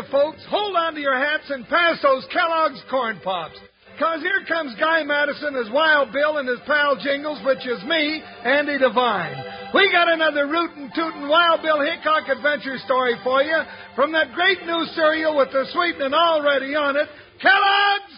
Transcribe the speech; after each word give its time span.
You 0.00 0.10
folks. 0.10 0.40
Hold 0.48 0.76
on 0.76 0.94
to 0.94 1.00
your 1.00 1.16
hats 1.16 1.50
and 1.50 1.66
pass 1.68 2.00
those 2.02 2.26
Kellogg's 2.32 2.82
Corn 2.90 3.20
Pops. 3.22 3.56
Cause 3.98 4.20
here 4.20 4.40
comes 4.48 4.74
Guy 4.80 5.02
Madison 5.04 5.54
as 5.56 5.70
Wild 5.70 6.12
Bill 6.12 6.38
and 6.38 6.48
his 6.48 6.60
pal 6.66 6.96
Jingles, 6.96 7.38
which 7.44 7.60
is 7.66 7.82
me, 7.84 8.22
Andy 8.44 8.78
Devine. 8.78 9.36
We 9.74 9.92
got 9.92 10.08
another 10.08 10.46
rootin' 10.46 10.90
tootin' 10.94 11.28
Wild 11.28 11.60
Bill 11.60 11.80
Hickok 11.80 12.28
adventure 12.28 12.78
story 12.84 13.14
for 13.22 13.42
you 13.42 13.60
from 13.94 14.12
that 14.12 14.32
great 14.32 14.64
new 14.64 14.84
cereal 14.94 15.36
with 15.36 15.52
the 15.52 15.66
sweetening 15.72 16.14
already 16.14 16.74
on 16.74 16.96
it, 16.96 17.08
Kellogg's 17.42 18.16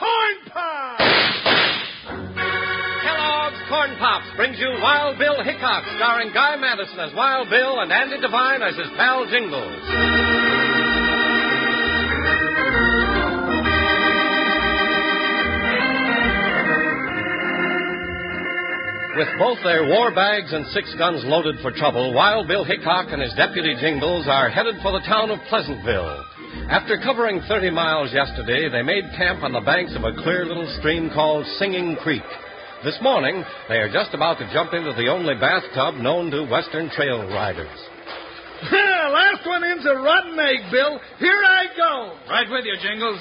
Corn 0.00 0.36
Pops! 0.48 1.04
Kellogg's 3.04 3.62
Corn 3.68 3.92
Pops 3.98 4.36
brings 4.36 4.58
you 4.58 4.72
Wild 4.80 5.18
Bill 5.18 5.44
Hickok, 5.44 5.84
starring 5.96 6.32
Guy 6.32 6.56
Madison 6.56 7.00
as 7.00 7.12
Wild 7.14 7.50
Bill 7.50 7.80
and 7.80 7.92
Andy 7.92 8.20
Devine 8.22 8.62
as 8.62 8.76
his 8.76 8.88
pal 8.96 9.28
Jingles. 9.28 10.23
With 19.16 19.28
both 19.38 19.58
their 19.62 19.86
war 19.86 20.12
bags 20.12 20.52
and 20.52 20.66
six 20.74 20.92
guns 20.98 21.22
loaded 21.24 21.62
for 21.62 21.70
trouble, 21.70 22.12
Wild 22.12 22.48
Bill 22.48 22.64
Hickok 22.64 23.12
and 23.14 23.22
his 23.22 23.32
deputy 23.34 23.76
Jingles 23.80 24.26
are 24.26 24.50
headed 24.50 24.74
for 24.82 24.90
the 24.90 25.06
town 25.06 25.30
of 25.30 25.38
Pleasantville. 25.48 26.24
After 26.68 26.98
covering 26.98 27.40
30 27.46 27.70
miles 27.70 28.12
yesterday, 28.12 28.68
they 28.68 28.82
made 28.82 29.04
camp 29.16 29.44
on 29.44 29.52
the 29.52 29.60
banks 29.60 29.94
of 29.94 30.02
a 30.02 30.18
clear 30.22 30.44
little 30.44 30.66
stream 30.80 31.10
called 31.14 31.46
Singing 31.60 31.94
Creek. 32.02 32.26
This 32.82 32.98
morning, 33.02 33.44
they 33.68 33.76
are 33.76 33.92
just 33.92 34.14
about 34.14 34.38
to 34.38 34.50
jump 34.52 34.74
into 34.74 34.92
the 34.92 35.06
only 35.06 35.34
bathtub 35.38 35.94
known 36.02 36.32
to 36.32 36.50
Western 36.50 36.90
trail 36.90 37.22
riders. 37.30 37.70
Last 38.72 39.46
one 39.46 39.62
in's 39.62 39.86
a 39.86 39.94
rotten 39.94 40.38
egg, 40.40 40.72
Bill. 40.72 40.98
Here 41.20 41.42
I 41.46 41.66
go. 41.76 42.18
Right 42.30 42.50
with 42.50 42.64
you, 42.64 42.74
Jingles. 42.82 43.20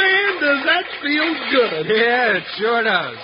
Man, 0.00 0.30
does 0.40 0.60
that 0.64 0.84
feel 1.04 1.28
good. 1.52 1.84
Yeah, 1.92 2.40
it 2.40 2.44
sure 2.56 2.82
does. 2.82 3.18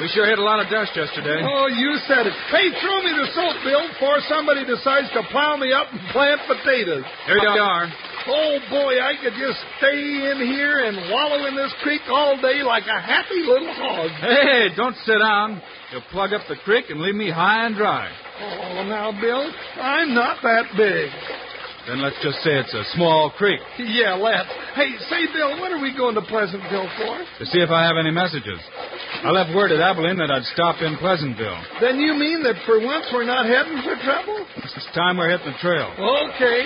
We 0.00 0.08
sure 0.10 0.26
hit 0.26 0.40
a 0.40 0.42
lot 0.42 0.64
of 0.64 0.72
dust 0.72 0.96
yesterday. 0.96 1.44
Oh, 1.44 1.68
you 1.68 2.00
said 2.08 2.26
it. 2.26 2.34
Hey, 2.50 2.72
throw 2.80 2.98
me 3.04 3.12
the 3.14 3.28
soap, 3.36 3.62
Bill, 3.62 3.84
before 3.92 4.18
somebody 4.26 4.64
decides 4.64 5.12
to 5.12 5.22
plow 5.30 5.56
me 5.60 5.70
up 5.70 5.86
and 5.92 6.00
plant 6.10 6.40
potatoes. 6.48 7.04
Here 7.28 7.38
you 7.38 7.54
uh, 7.54 7.62
are. 7.62 7.86
Oh, 8.26 8.58
boy, 8.72 8.96
I 8.98 9.12
could 9.20 9.36
just 9.36 9.60
stay 9.78 10.32
in 10.32 10.40
here 10.40 10.88
and 10.88 11.12
wallow 11.12 11.46
in 11.46 11.54
this 11.54 11.72
creek 11.82 12.00
all 12.08 12.40
day 12.40 12.64
like 12.64 12.88
a 12.88 12.98
happy 12.98 13.44
little 13.44 13.70
hog. 13.76 14.10
Hey, 14.18 14.68
don't 14.74 14.96
sit 15.04 15.20
down. 15.20 15.60
You'll 15.92 16.08
plug 16.10 16.32
up 16.32 16.42
the 16.48 16.56
creek 16.64 16.86
and 16.88 17.00
leave 17.00 17.14
me 17.14 17.30
high 17.30 17.66
and 17.66 17.76
dry. 17.76 18.10
Oh, 18.40 18.82
now, 18.88 19.12
Bill, 19.20 19.52
I'm 19.76 20.14
not 20.14 20.42
that 20.42 20.72
big. 20.76 21.10
Then 21.86 22.00
let's 22.00 22.16
just 22.24 22.40
say 22.40 22.56
it's 22.56 22.72
a 22.72 22.84
small 22.96 23.28
creek 23.36 23.60
Yeah, 23.78 24.14
let's. 24.16 24.48
Hey, 24.74 24.96
say, 25.12 25.28
Bill, 25.32 25.60
what 25.60 25.70
are 25.70 25.78
we 25.80 25.92
going 25.96 26.14
to 26.16 26.24
Pleasantville 26.24 26.88
for? 26.96 27.14
to 27.38 27.44
see 27.46 27.60
if 27.60 27.68
I 27.70 27.84
have 27.84 27.96
any 28.00 28.10
messages. 28.10 28.58
I 29.22 29.30
left 29.30 29.54
word 29.54 29.70
at 29.70 29.80
Abilene 29.80 30.16
that 30.18 30.30
I'd 30.32 30.44
stop 30.56 30.80
in 30.82 30.96
Pleasantville. 30.96 31.60
Then 31.80 32.00
you 32.00 32.16
mean 32.16 32.42
that 32.42 32.56
for 32.66 32.80
once 32.80 33.06
we're 33.12 33.28
not 33.28 33.46
heading 33.46 33.80
for 33.84 33.94
trouble? 34.02 34.44
It's 34.64 34.88
time 34.96 35.16
we're 35.20 35.30
hitting 35.30 35.52
the 35.52 35.58
trail. 35.60 35.92
Okay. 35.94 36.60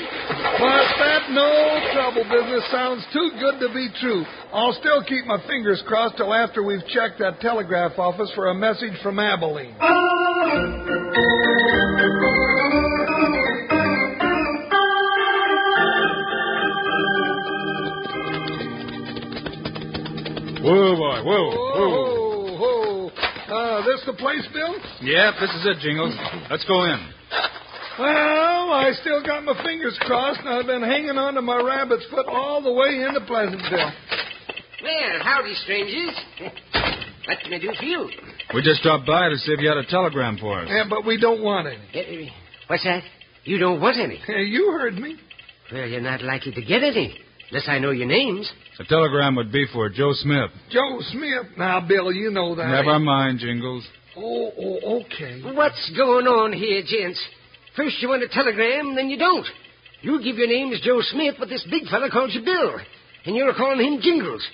But 0.59 0.87
that 1.03 1.31
no 1.35 1.50
trouble 1.93 2.25
business 2.25 2.65
sounds 2.71 3.03
too 3.12 3.31
good 3.43 3.59
to 3.61 3.69
be 3.75 3.91
true. 4.00 4.25
I'll 4.53 4.73
still 4.81 5.03
keep 5.05 5.27
my 5.27 5.39
fingers 5.47 5.83
crossed 5.87 6.17
till 6.17 6.33
after 6.33 6.62
we've 6.62 6.87
checked 6.89 7.19
that 7.19 7.41
telegraph 7.41 7.99
office 7.99 8.31
for 8.35 8.49
a 8.49 8.55
message 8.55 8.95
from 9.03 9.19
Abilene. 9.19 9.75
Whoa, 21.28 21.50
boy, 21.53 21.77
whoa, 21.77 21.89
whoa. 21.93 22.56
Whoa, 22.56 23.11
whoa. 23.12 23.53
Uh, 23.53 23.84
this 23.84 24.00
the 24.06 24.15
place, 24.15 24.44
Bill? 24.53 24.72
Yep, 25.03 25.34
this 25.41 25.50
is 25.61 25.62
it, 25.66 25.78
Jingles. 25.84 26.15
Let's 26.50 26.65
go 26.65 26.84
in. 26.84 27.00
Well, 27.99 28.72
I 28.72 28.93
still 29.00 29.22
got 29.25 29.44
my 29.44 29.53
fingers 29.65 29.99
crossed, 30.03 30.41
and 30.41 30.49
I've 30.49 30.67
been 30.67 30.83
hanging 30.83 31.19
on 31.19 31.34
to 31.34 31.43
my 31.43 31.61
rabbit's 31.61 32.06
foot 32.11 32.27
all 32.28 32.62
the 32.62 32.72
way 32.72 33.05
into 33.05 33.21
Pleasantville. 33.27 33.93
Well, 34.83 35.19
howdy, 35.22 35.55
strangers. 35.65 36.15
what 37.27 37.38
can 37.43 37.53
I 37.53 37.59
do 37.59 37.72
for 37.78 37.84
you? 37.84 38.09
We 38.55 38.62
just 38.62 38.83
dropped 38.83 39.06
by 39.06 39.28
to 39.28 39.37
see 39.37 39.53
if 39.53 39.61
you 39.61 39.69
had 39.69 39.78
a 39.78 39.87
telegram 39.87 40.38
for 40.38 40.62
us. 40.62 40.69
Yeah, 40.71 40.84
but 40.88 41.05
we 41.05 41.19
don't 41.21 41.43
want 41.43 41.67
any. 41.67 42.27
Eh, 42.27 42.31
What's 42.69 42.84
that? 42.84 43.03
You 43.44 43.59
don't 43.59 43.81
want 43.81 43.99
any? 43.99 44.17
Hey, 44.27 44.44
you 44.44 44.71
heard 44.72 44.94
me. 44.94 45.17
Well, 45.72 45.87
you're 45.87 46.00
not 46.00 46.22
likely 46.22 46.53
to 46.53 46.62
get 46.62 46.83
any, 46.83 47.19
unless 47.51 47.69
I 47.69 47.79
know 47.79 47.91
your 47.91 48.07
names. 48.07 48.51
The 48.79 48.85
telegram 48.85 49.37
would 49.37 49.53
be 49.53 49.67
for 49.73 49.89
Joe 49.89 50.13
Smith. 50.15 50.51
Joe 50.71 50.99
Smith. 51.11 51.47
Now, 51.57 51.87
Bill, 51.87 52.13
you 52.13 52.31
know 52.31 52.55
that. 52.55 52.69
Never 52.69 52.99
mind, 52.99 53.41
Jingles. 53.41 53.87
Oh, 54.17 54.53
oh, 54.59 55.01
okay. 55.03 55.41
What's 55.55 55.93
going 55.97 56.27
on 56.27 56.53
here, 56.53 56.83
gents? 56.87 57.23
First 57.77 57.97
you 58.01 58.09
want 58.09 58.23
a 58.23 58.29
telegram, 58.29 58.95
then 58.97 59.09
you 59.09 59.19
don't. 59.19 59.47
You 60.01 60.23
give 60.23 60.37
your 60.37 60.49
name 60.49 60.73
as 60.73 60.81
Joe 60.81 61.01
Smith, 61.03 61.37
but 61.39 61.49
this 61.49 61.67
big 61.71 61.85
fella 61.89 62.11
calls 62.11 62.35
you 62.35 62.45
Bill, 62.45 62.77
and 63.25 63.37
you're 63.37 63.55
calling 63.55 63.81
him 63.81 64.01
Jingles. 64.01 64.47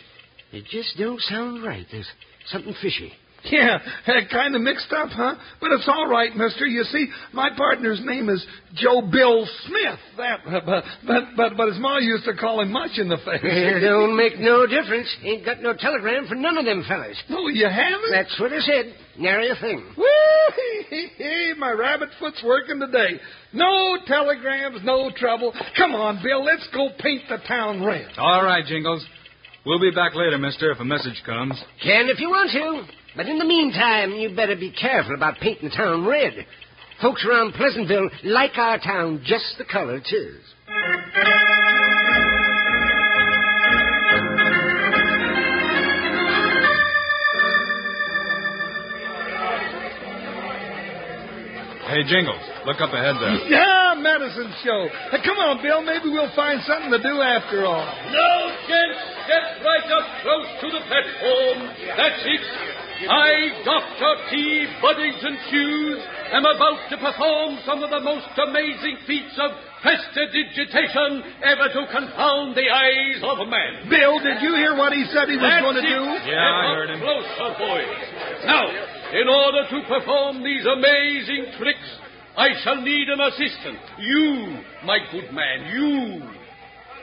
It 0.53 0.65
just 0.71 0.97
don't 0.99 1.21
sound 1.21 1.65
right. 1.65 1.87
There's 1.91 2.09
something 2.47 2.75
fishy. 2.81 3.13
Yeah, 3.53 3.79
kind 4.33 4.57
of 4.57 4.63
mixed 4.63 4.91
up, 4.93 5.11
huh? 5.11 5.35
But 5.61 5.73
it's 5.73 5.87
all 5.87 6.09
right, 6.09 6.35
mister. 6.35 6.65
You 6.65 6.83
see, 6.85 7.09
my 7.33 7.51
partner's 7.55 8.01
name 8.03 8.31
is 8.31 8.45
Joe 8.75 9.03
Bill 9.03 9.47
Smith. 9.67 9.99
That, 10.17 10.41
but, 10.65 10.85
but, 11.07 11.25
but, 11.37 11.57
but 11.57 11.69
his 11.69 11.79
ma 11.79 11.99
used 11.99 12.25
to 12.25 12.35
call 12.35 12.63
him 12.63 12.73
much 12.73 12.93
in 12.97 13.09
the 13.09 13.19
face. 13.19 13.43
It 13.45 13.81
don't 13.81 14.17
make 14.17 14.39
no 14.39 14.67
difference. 14.67 15.15
Ain't 15.23 15.45
got 15.45 15.61
no 15.61 15.75
telegram 15.75 16.27
for 16.27 16.37
none 16.37 16.57
of 16.57 16.65
them 16.65 16.85
fellas. 16.89 17.23
Oh, 17.31 17.49
you 17.49 17.67
haven't? 17.67 18.11
That's 18.11 18.41
what 18.41 18.53
I 18.53 18.61
said. 18.61 18.95
Nary 19.19 19.51
a 19.51 19.57
thing. 19.57 19.93
Woo! 19.97 20.05
My 21.59 21.71
rabbit 21.71 22.11
foot's 22.19 22.43
working 22.45 22.81
today. 22.81 23.21
No 23.53 23.99
telegrams, 24.07 24.81
no 24.85 25.11
trouble. 25.17 25.53
Come 25.77 25.95
on, 25.95 26.23
Bill, 26.23 26.43
let's 26.43 26.67
go 26.73 26.89
paint 26.99 27.23
the 27.29 27.39
town 27.47 27.83
red. 27.85 28.09
All 28.17 28.43
right, 28.43 28.65
Jingles. 28.65 29.05
We'll 29.67 29.81
be 29.81 29.91
back 29.91 30.15
later, 30.15 30.39
mister, 30.39 30.73
if 30.73 30.81
a 30.81 30.85
message 30.85 31.23
comes. 31.25 31.59
Can 31.83 32.09
if 32.09 32.21
you 32.21 32.29
want 32.29 32.51
to. 32.53 33.04
But 33.17 33.29
in 33.29 33.39
the 33.39 33.45
meantime, 33.45 34.13
you'd 34.13 34.37
better 34.37 34.57
be 34.57 34.71
careful 34.73 35.15
about 35.15 35.39
painting 35.39 35.69
the 35.69 35.77
town 35.77 36.05
red. 36.07 36.33
Folks 37.01 37.25
around 37.25 37.53
Pleasantville 37.55 38.11
like 38.25 38.57
our 38.57 38.79
town 38.79 39.23
just 39.25 39.57
the 39.59 39.65
color 39.65 39.97
it 39.97 40.13
is. 40.13 40.41
Hey, 51.85 52.01
Jingles, 52.09 52.41
look 52.67 52.81
up 52.81 52.91
ahead 52.97 53.15
there. 53.21 53.37
Yeah, 53.55 53.95
medicine 54.01 54.51
show. 54.65 54.89
Hey, 55.13 55.21
come 55.23 55.37
on, 55.39 55.63
Bill. 55.63 55.83
Maybe 55.85 56.09
we'll 56.11 56.33
find 56.35 56.59
something 56.67 56.91
to 56.91 56.99
do 56.99 57.21
after 57.21 57.65
all. 57.69 57.85
Now, 58.11 58.39
gents, 58.67 59.01
get 59.29 59.45
right 59.63 59.89
up 59.93 60.07
close 60.25 60.49
to 60.65 60.67
the 60.75 60.83
platform. 60.89 61.59
That's 61.95 62.23
it. 62.25 62.74
I, 63.09 63.63
Dr. 63.65 64.13
T. 64.31 64.67
Buddington 64.81 65.37
Chews, 65.51 65.99
am 66.33 66.45
about 66.45 66.89
to 66.91 66.97
perform 66.99 67.59
some 67.67 67.83
of 67.83 67.91
the 67.91 68.01
most 68.01 68.29
amazing 68.39 68.99
feats 69.07 69.37
of 69.39 69.51
prestidigitation 69.83 71.23
ever 71.45 71.69
to 71.69 71.83
confound 71.93 72.57
the 72.57 72.69
eyes 72.69 73.21
of 73.23 73.45
man. 73.49 73.89
Bill, 73.91 74.19
did 74.21 74.41
you 74.41 74.55
hear 74.57 74.77
what 74.77 74.93
he 74.93 75.05
said 75.13 75.29
he 75.29 75.37
was 75.37 75.45
That's 75.45 75.63
going 75.63 75.77
to 75.77 75.85
it. 75.85 75.89
do? 75.89 76.03
Yeah, 76.31 76.41
I 76.41 76.75
heard 76.75 76.91
him. 76.91 77.01
Closer, 77.01 77.49
boys. 77.61 78.03
Now, 78.47 78.65
in 79.13 79.27
order 79.29 79.63
to 79.69 79.79
perform 79.89 80.43
these 80.43 80.65
amazing 80.65 81.55
tricks, 81.59 81.89
I 82.37 82.49
shall 82.65 82.81
need 82.83 83.09
an 83.09 83.21
assistant. 83.21 83.79
You, 83.99 84.59
my 84.85 84.99
good 85.13 85.33
man, 85.33 85.71
you. 85.71 86.44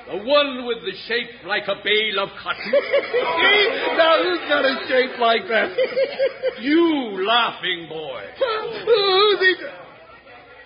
The 0.07 0.17
one 0.17 0.65
with 0.65 0.79
the 0.83 0.93
shape 1.07 1.29
like 1.45 1.63
a 1.67 1.75
bale 1.83 2.19
of 2.23 2.29
cotton. 2.41 2.71
now, 3.97 4.23
who's 4.23 4.39
got 4.49 4.65
a 4.65 4.87
shape 4.87 5.19
like 5.19 5.47
that? 5.47 5.69
you 6.61 7.25
laughing 7.25 7.87
boy. 7.87 8.21
Who's 8.85 9.39
he? 9.39 9.55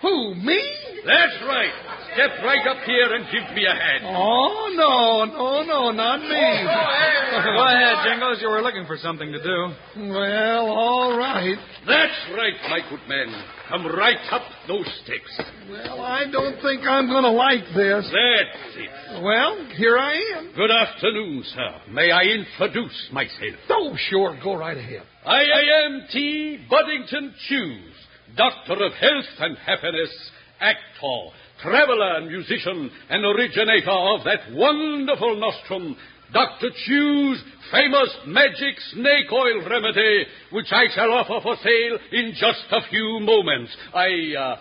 Who, 0.02 0.34
me? 0.34 0.85
That's 1.06 1.38
right. 1.46 1.70
Step 2.14 2.42
right 2.42 2.66
up 2.66 2.82
here 2.84 3.14
and 3.14 3.24
give 3.30 3.54
me 3.54 3.64
a 3.64 3.74
hand. 3.74 4.02
Oh, 4.04 4.72
no, 4.74 5.24
no, 5.24 5.62
no, 5.62 5.90
not 5.92 6.20
me. 6.20 6.26
Oh, 6.34 7.42
go 7.44 7.62
ahead, 7.62 7.96
Jingles. 8.08 8.38
You 8.40 8.48
were 8.50 8.62
looking 8.62 8.86
for 8.86 8.96
something 8.96 9.30
to 9.30 9.42
do. 9.42 10.10
Well, 10.10 10.66
all 10.66 11.16
right. 11.16 11.56
That's 11.86 12.18
right, 12.34 12.54
my 12.68 12.80
good 12.90 13.06
man. 13.06 13.28
Come 13.68 13.86
right 13.86 14.18
up 14.32 14.42
those 14.66 14.86
steps. 15.04 15.50
Well, 15.70 16.00
I 16.00 16.24
don't 16.30 16.60
think 16.62 16.82
I'm 16.88 17.06
going 17.06 17.24
to 17.24 17.30
like 17.30 17.64
this. 17.74 18.10
That's 18.10 18.76
it. 18.76 19.22
Well, 19.22 19.68
here 19.76 19.98
I 19.98 20.14
am. 20.38 20.52
Good 20.56 20.70
afternoon, 20.70 21.44
sir. 21.54 21.92
May 21.92 22.10
I 22.10 22.22
introduce 22.22 23.10
myself? 23.12 23.60
Oh, 23.70 23.94
sure, 24.08 24.36
go 24.42 24.56
right 24.56 24.76
ahead. 24.76 25.02
I 25.24 25.42
am 25.84 26.06
T. 26.10 26.66
Buddington 26.68 27.34
Chews, 27.48 27.94
Doctor 28.36 28.84
of 28.84 28.92
Health 28.92 29.38
and 29.40 29.56
Happiness, 29.58 30.30
actor, 30.60 31.30
traveler, 31.62 32.16
and 32.16 32.28
musician, 32.28 32.90
and 33.08 33.24
originator 33.24 33.90
of 33.90 34.24
that 34.24 34.52
wonderful 34.52 35.36
nostrum, 35.36 35.96
Dr. 36.32 36.70
Chew's 36.84 37.42
famous 37.70 38.16
magic 38.26 38.76
snake 38.92 39.30
oil 39.32 39.68
remedy, 39.68 40.26
which 40.50 40.66
I 40.72 40.84
shall 40.94 41.12
offer 41.12 41.40
for 41.42 41.56
sale 41.62 41.98
in 42.12 42.32
just 42.34 42.64
a 42.72 42.80
few 42.90 43.20
moments. 43.20 43.74
I 43.94 44.34
uh, 44.38 44.56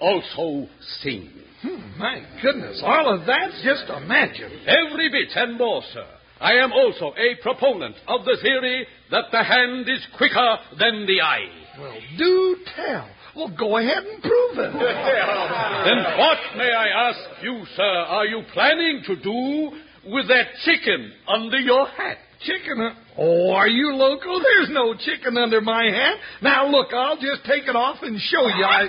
also 0.00 0.68
sing. 1.02 1.30
Hmm, 1.62 1.98
my 1.98 2.22
goodness, 2.42 2.82
all 2.84 3.14
of 3.14 3.26
that's 3.26 3.62
just 3.62 3.88
imagine. 3.88 4.50
Every 4.66 5.10
bit 5.10 5.28
and 5.36 5.58
more, 5.58 5.82
sir. 5.92 6.06
I 6.40 6.54
am 6.54 6.72
also 6.72 7.14
a 7.16 7.40
proponent 7.40 7.94
of 8.08 8.24
the 8.24 8.36
theory 8.42 8.86
that 9.12 9.26
the 9.30 9.44
hand 9.44 9.88
is 9.88 10.04
quicker 10.16 10.56
than 10.76 11.06
the 11.06 11.20
eye. 11.20 11.48
Well, 11.78 11.94
do 12.18 12.56
tell. 12.74 13.08
Well, 13.34 13.52
go 13.58 13.78
ahead 13.78 14.04
and 14.04 14.22
prove 14.22 14.58
it. 14.58 14.72
Then 15.82 15.98
what, 16.16 16.38
may 16.56 16.70
I 16.70 17.08
ask 17.08 17.18
you, 17.42 17.64
sir, 17.74 17.82
are 17.82 18.26
you 18.26 18.42
planning 18.52 19.02
to 19.06 19.16
do 19.16 19.72
with 20.12 20.28
that 20.28 20.46
chicken 20.64 21.12
under 21.26 21.58
your 21.58 21.88
hat? 21.88 22.18
Chicken? 22.40 22.94
Oh, 23.18 23.52
are 23.52 23.68
you 23.68 23.94
local? 23.94 24.40
There's 24.40 24.70
no 24.70 24.94
chicken 24.94 25.36
under 25.36 25.60
my 25.60 25.84
hat. 25.84 26.18
Now, 26.40 26.68
look, 26.68 26.92
I'll 26.92 27.16
just 27.16 27.44
take 27.44 27.64
it 27.66 27.74
off 27.74 27.98
and 28.02 28.20
show 28.20 28.46
you. 28.46 28.64
I... 28.64 28.84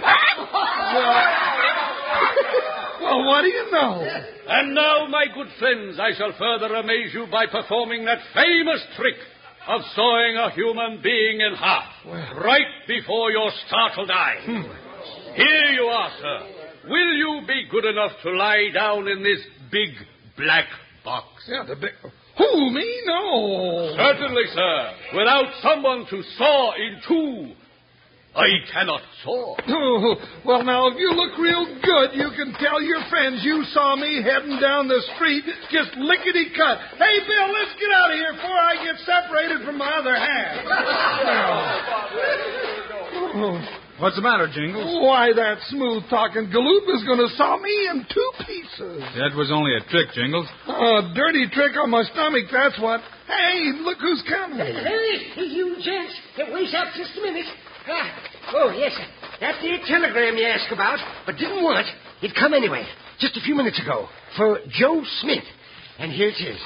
well, 3.02 3.18
well, 3.18 3.26
what 3.26 3.42
do 3.42 3.48
you 3.48 3.72
know? 3.72 4.06
And 4.48 4.76
now, 4.76 5.08
my 5.08 5.26
good 5.34 5.48
friends, 5.58 6.00
I 6.00 6.14
shall 6.18 6.34
further 6.38 6.76
amaze 6.76 7.14
you 7.14 7.28
by 7.32 7.48
performing 7.48 8.06
that 8.06 8.20
famous 8.34 8.82
trick 8.98 9.16
of 9.68 9.82
sawing 9.96 10.36
a 10.38 10.52
human 10.52 11.02
being 11.02 11.42
in 11.42 11.56
half, 11.56 11.92
right 12.44 12.68
before 12.88 13.32
your 13.32 13.52
startled 13.68 14.12
eyes. 14.12 14.46
Hmm. 14.46 14.62
Here 15.36 15.72
you 15.72 15.84
are, 15.84 16.12
sir. 16.20 16.40
Will 16.90 17.14
you 17.14 17.42
be 17.48 17.68
good 17.72 17.86
enough 17.86 18.12
to 18.24 18.32
lie 18.32 18.70
down 18.74 19.08
in 19.08 19.24
this 19.24 19.40
big 19.72 19.90
black 20.38 20.68
box? 21.04 21.28
Yeah, 21.48 21.64
the 21.68 21.76
big. 21.76 21.92
Who, 22.38 22.72
me? 22.72 23.02
No. 23.06 23.94
Certainly, 23.96 24.44
sir. 24.54 24.92
Without 25.16 25.54
someone 25.62 26.06
to 26.10 26.24
saw 26.38 26.74
in 26.76 27.00
two, 27.08 27.54
I 28.36 28.48
cannot 28.72 29.02
saw. 29.24 29.56
Oh, 29.68 30.16
well, 30.46 30.64
now, 30.64 30.88
if 30.90 30.98
you 30.98 31.14
look 31.14 31.38
real 31.38 31.66
good, 31.82 32.18
you 32.18 32.30
can 32.36 32.54
tell 32.60 32.82
your 32.82 33.02
friends 33.10 33.42
you 33.44 33.64
saw 33.74 33.96
me 33.96 34.22
heading 34.24 34.60
down 34.60 34.88
the 34.88 35.02
street 35.16 35.44
just 35.72 35.96
lickety 35.98 36.50
cut. 36.58 36.78
Hey, 36.98 37.20
Bill, 37.26 37.48
let's 37.54 37.74
get 37.80 37.92
out 37.94 38.10
of 38.12 38.18
here 38.18 38.34
before 38.34 38.58
I 38.58 38.76
get 38.84 38.98
separated 39.06 39.62
from 39.66 39.78
my 39.78 39.92
other 39.98 40.16
half. 40.16 40.66
Oh, 43.36 43.58
What's 44.00 44.16
the 44.18 44.22
matter, 44.26 44.50
Jingles? 44.50 44.90
why, 45.06 45.32
that 45.34 45.58
smooth 45.70 46.04
talking 46.10 46.50
galoot 46.50 46.84
was 46.90 47.06
going 47.06 47.22
to 47.22 47.30
saw 47.38 47.58
me 47.62 47.72
in 47.94 48.02
two 48.10 48.30
pieces. 48.46 49.00
That 49.22 49.38
was 49.38 49.54
only 49.54 49.74
a 49.78 49.82
trick, 49.86 50.10
Jingles. 50.18 50.50
A 50.68 51.14
dirty 51.14 51.46
trick 51.54 51.78
on 51.78 51.90
my 51.94 52.02
stomach, 52.10 52.50
that's 52.52 52.78
what. 52.82 53.02
Hey, 53.30 53.70
look 53.86 54.02
who's 54.02 54.22
coming. 54.28 54.60
Hey, 54.60 55.46
you 55.46 55.78
gents, 55.78 56.14
wait 56.52 56.74
up 56.74 56.90
just 56.98 57.14
a 57.18 57.22
minute. 57.22 57.46
Ah, 57.88 58.12
oh, 58.54 58.72
yes, 58.78 58.94
sir. 58.94 59.06
That's 59.40 59.62
the 59.62 59.78
telegram 59.88 60.38
you 60.38 60.46
asked 60.46 60.72
about, 60.72 61.00
but 61.26 61.36
didn't 61.38 61.64
want. 61.64 61.88
It 62.22 62.32
come 62.40 62.54
anyway, 62.54 62.86
just 63.20 63.36
a 63.36 63.42
few 63.42 63.56
minutes 63.56 63.80
ago, 63.82 64.08
for 64.38 64.60
Joe 64.70 65.02
Smith. 65.22 65.44
And 66.00 66.12
here 66.12 66.30
it 66.30 66.42
is. 66.42 66.60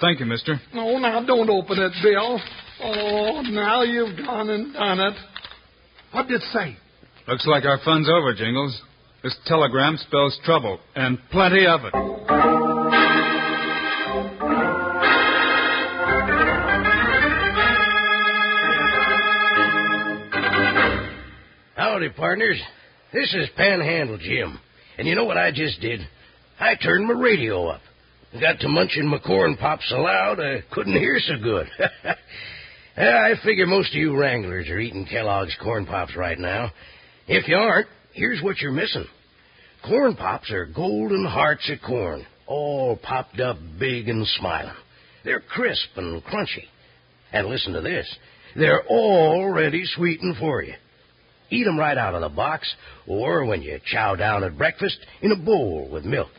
Thank 0.00 0.20
you, 0.20 0.26
mister. 0.26 0.60
Oh, 0.74 0.98
now 0.98 1.24
don't 1.24 1.48
open 1.50 1.78
it, 1.78 1.92
Bill. 2.02 2.40
Oh, 2.82 3.42
now 3.42 3.82
you've 3.82 4.16
gone 4.16 4.50
and 4.50 4.72
done 4.72 5.00
it. 5.00 5.14
What 6.12 6.28
did 6.28 6.42
it 6.42 6.46
say? 6.52 6.76
Looks 7.28 7.46
like 7.46 7.64
our 7.64 7.78
fun's 7.84 8.08
over, 8.08 8.34
Jingles. 8.34 8.80
This 9.22 9.36
telegram 9.46 9.96
spells 9.96 10.38
trouble, 10.44 10.80
and 10.94 11.18
plenty 11.30 11.66
of 11.66 11.80
it. 11.84 12.15
Howdy, 21.96 22.10
partners. 22.10 22.60
This 23.10 23.32
is 23.32 23.48
Panhandle 23.56 24.18
Jim. 24.18 24.60
And 24.98 25.08
you 25.08 25.14
know 25.14 25.24
what 25.24 25.38
I 25.38 25.50
just 25.50 25.80
did? 25.80 26.00
I 26.60 26.74
turned 26.74 27.06
my 27.06 27.14
radio 27.14 27.68
up. 27.68 27.80
Got 28.38 28.60
to 28.60 28.68
munching 28.68 29.06
my 29.06 29.18
corn 29.18 29.56
pops 29.56 29.90
aloud. 29.90 30.38
I 30.38 30.62
couldn't 30.70 30.92
hear 30.92 31.18
so 31.20 31.42
good. 31.42 31.66
I 32.98 33.32
figure 33.42 33.64
most 33.64 33.92
of 33.92 33.94
you 33.94 34.14
wranglers 34.14 34.68
are 34.68 34.78
eating 34.78 35.06
Kellogg's 35.06 35.56
corn 35.62 35.86
pops 35.86 36.14
right 36.14 36.38
now. 36.38 36.70
If 37.28 37.48
you 37.48 37.56
aren't, 37.56 37.88
here's 38.12 38.42
what 38.42 38.58
you're 38.58 38.72
missing. 38.72 39.06
Corn 39.88 40.16
pops 40.16 40.50
are 40.50 40.66
golden 40.66 41.24
hearts 41.24 41.70
of 41.70 41.78
corn, 41.80 42.26
all 42.46 42.98
popped 42.98 43.40
up 43.40 43.56
big 43.80 44.10
and 44.10 44.26
smiling. 44.38 44.76
They're 45.24 45.40
crisp 45.40 45.96
and 45.96 46.22
crunchy. 46.22 46.66
And 47.32 47.46
listen 47.46 47.72
to 47.72 47.80
this. 47.80 48.06
They're 48.54 48.84
already 48.86 49.86
sweetened 49.86 50.36
for 50.36 50.62
you. 50.62 50.74
Eat 51.50 51.66
'em 51.66 51.78
right 51.78 51.96
out 51.96 52.14
of 52.14 52.20
the 52.20 52.28
box, 52.28 52.74
or 53.06 53.44
when 53.44 53.62
you 53.62 53.80
chow 53.84 54.16
down 54.16 54.44
at 54.44 54.58
breakfast, 54.58 54.98
in 55.22 55.32
a 55.32 55.36
bowl 55.36 55.88
with 55.88 56.04
milk. 56.04 56.30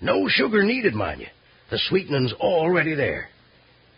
No 0.00 0.28
sugar 0.28 0.62
needed, 0.62 0.94
mind 0.94 1.20
you. 1.20 1.28
The 1.70 1.78
sweetening's 1.78 2.32
already 2.34 2.94
there. 2.94 3.28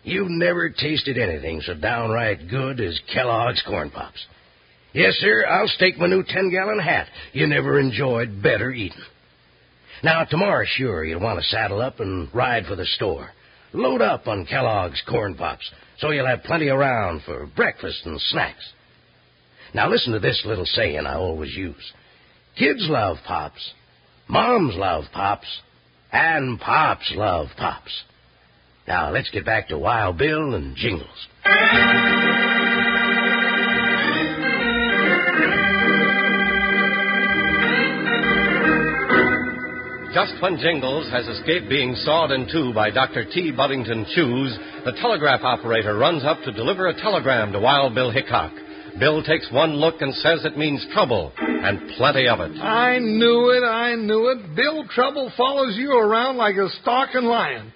You've 0.03 0.29
never 0.29 0.69
tasted 0.69 1.17
anything 1.17 1.61
so 1.61 1.73
downright 1.73 2.47
good 2.47 2.79
as 2.79 2.99
Kellogg's 3.13 3.61
Corn 3.61 3.91
Pops. 3.91 4.25
Yes, 4.93 5.15
sir, 5.15 5.45
I'll 5.45 5.67
stake 5.67 5.99
my 5.99 6.07
new 6.07 6.23
10 6.23 6.49
gallon 6.49 6.79
hat. 6.79 7.09
You 7.31 7.45
never 7.45 7.79
enjoyed 7.79 8.41
better 8.41 8.71
eating. 8.71 9.03
Now, 10.01 10.23
tomorrow, 10.23 10.65
sure, 10.65 11.03
you'll 11.03 11.19
want 11.19 11.39
to 11.39 11.45
saddle 11.45 11.81
up 11.81 11.99
and 11.99 12.33
ride 12.33 12.65
for 12.65 12.75
the 12.75 12.85
store. 12.85 13.31
Load 13.73 14.01
up 14.01 14.27
on 14.27 14.47
Kellogg's 14.47 15.01
Corn 15.07 15.35
Pops 15.35 15.69
so 15.99 16.11
you'll 16.11 16.25
have 16.25 16.43
plenty 16.43 16.69
around 16.69 17.21
for 17.23 17.45
breakfast 17.45 18.05
and 18.05 18.19
snacks. 18.21 18.73
Now, 19.73 19.89
listen 19.89 20.13
to 20.13 20.19
this 20.19 20.41
little 20.45 20.65
saying 20.65 21.05
I 21.05 21.15
always 21.15 21.55
use 21.55 21.93
Kids 22.57 22.87
love 22.89 23.17
Pops, 23.25 23.73
Moms 24.27 24.75
love 24.75 25.05
Pops, 25.13 25.47
and 26.11 26.59
Pops 26.59 27.13
love 27.15 27.47
Pops. 27.57 28.03
Now, 28.87 29.11
let's 29.11 29.29
get 29.29 29.45
back 29.45 29.67
to 29.67 29.77
Wild 29.77 30.17
Bill 30.17 30.55
and 30.55 30.75
Jingles. 30.75 31.27
Just 40.11 40.41
when 40.41 40.57
Jingles 40.57 41.07
has 41.11 41.27
escaped 41.27 41.69
being 41.69 41.93
sawed 41.93 42.31
in 42.31 42.47
two 42.51 42.73
by 42.73 42.89
Dr. 42.89 43.25
T. 43.31 43.51
Buddington 43.51 44.07
Chews, 44.15 44.57
the 44.83 44.93
telegraph 44.99 45.41
operator 45.43 45.95
runs 45.95 46.25
up 46.25 46.41
to 46.43 46.51
deliver 46.51 46.87
a 46.87 46.99
telegram 46.99 47.51
to 47.51 47.59
Wild 47.59 47.93
Bill 47.93 48.09
Hickok. 48.09 48.51
Bill 48.97 49.21
takes 49.23 49.51
one 49.51 49.73
look 49.75 50.01
and 50.01 50.13
says 50.15 50.45
it 50.45 50.57
means 50.57 50.85
trouble. 50.93 51.33
and 51.37 51.91
plenty 51.97 52.27
of 52.27 52.39
it. 52.39 52.57
I 52.59 52.99
knew 52.99 53.49
it, 53.51 53.65
I 53.65 53.95
knew 53.95 54.29
it. 54.29 54.55
Bill 54.55 54.85
Trouble 54.87 55.31
follows 55.35 55.75
you 55.77 55.91
around 55.91 56.37
like 56.37 56.55
a 56.55 56.69
stalking 56.81 57.25
lion. 57.25 57.73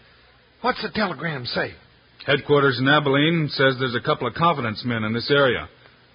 What's 0.61 0.81
the 0.81 0.89
telegram 0.89 1.45
say? 1.45 1.73
Headquarters 2.25 2.79
in 2.79 2.87
Abilene 2.87 3.49
says 3.51 3.75
there's 3.79 3.95
a 3.95 4.05
couple 4.05 4.27
of 4.27 4.33
confidence 4.35 4.81
men 4.85 5.03
in 5.03 5.11
this 5.13 5.29
area. 5.29 5.67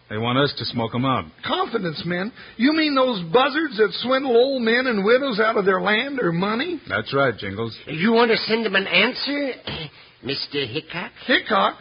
They 0.09 0.17
want 0.17 0.39
us 0.39 0.55
to 0.57 0.65
smoke 0.65 0.95
'em 0.95 1.05
out. 1.05 1.27
Confidence 1.45 2.03
men? 2.07 2.33
You 2.57 2.73
mean 2.73 2.95
those 2.95 3.21
buzzards 3.31 3.77
that 3.77 3.93
swindle 4.01 4.35
old 4.35 4.63
men 4.63 4.87
and 4.87 5.05
widows 5.05 5.39
out 5.39 5.59
of 5.59 5.67
their 5.67 5.83
land 5.83 6.19
or 6.23 6.33
money? 6.33 6.81
That's 6.89 7.13
right, 7.13 7.37
Jingles. 7.37 7.77
You 7.87 8.13
want 8.15 8.31
to 8.31 8.39
send 8.39 8.65
them 8.65 8.75
an 8.75 8.87
answer, 8.87 9.53
Mr. 10.25 10.67
Hickok? 10.67 11.11
Hickok? 11.27 11.77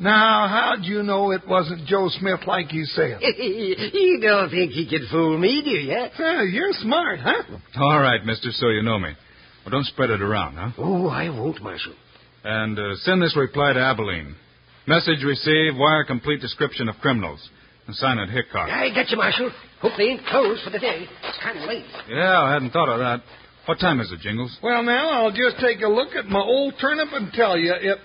Now, 0.00 0.46
how'd 0.46 0.84
you 0.84 1.02
know 1.02 1.32
it 1.32 1.42
wasn't 1.48 1.86
Joe 1.86 2.08
Smith 2.08 2.40
like 2.46 2.72
you 2.72 2.84
said? 2.84 3.18
you 3.20 4.20
don't 4.22 4.48
think 4.48 4.70
he 4.70 4.88
could 4.88 5.08
fool 5.10 5.36
me, 5.36 5.60
do 5.64 5.70
you? 5.70 5.92
Yeah, 5.92 6.42
you're 6.44 6.72
smart, 6.72 7.18
huh? 7.18 7.42
All 7.76 7.98
right, 7.98 8.24
mister, 8.24 8.50
so 8.52 8.68
you 8.68 8.82
know 8.82 8.98
me. 8.98 9.10
Well, 9.64 9.72
don't 9.72 9.86
spread 9.86 10.10
it 10.10 10.22
around, 10.22 10.54
huh? 10.54 10.70
Oh, 10.78 11.08
I 11.08 11.28
won't, 11.30 11.60
Marshal. 11.60 11.94
And 12.44 12.78
uh, 12.78 12.94
send 12.98 13.20
this 13.20 13.36
reply 13.36 13.72
to 13.72 13.80
Abilene. 13.80 14.36
Message 14.86 15.24
received, 15.24 15.76
wire 15.76 16.04
complete 16.04 16.40
description 16.40 16.88
of 16.88 16.94
criminals. 17.02 17.46
And 17.88 17.96
sign 17.96 18.18
it 18.18 18.28
Hickok. 18.30 18.68
I 18.70 18.90
got 18.94 19.10
you, 19.10 19.16
Marshal. 19.16 19.50
Hope 19.80 19.92
they 19.98 20.04
ain't 20.04 20.24
closed 20.26 20.62
for 20.62 20.70
the 20.70 20.78
day. 20.78 21.06
It's 21.24 21.38
kind 21.42 21.58
of 21.58 21.64
late. 21.68 21.84
Yeah, 22.08 22.40
I 22.40 22.52
hadn't 22.52 22.70
thought 22.70 22.88
of 22.88 22.98
that. 23.00 23.22
What 23.66 23.80
time 23.80 24.00
is 24.00 24.12
it, 24.12 24.20
Jingles? 24.20 24.56
Well, 24.62 24.82
now, 24.82 25.10
I'll 25.10 25.30
just 25.30 25.58
take 25.60 25.82
a 25.82 25.88
look 25.88 26.14
at 26.14 26.26
my 26.26 26.40
old 26.40 26.74
turnip 26.80 27.08
and 27.12 27.32
tell 27.32 27.58
you 27.58 27.74
it. 27.74 27.98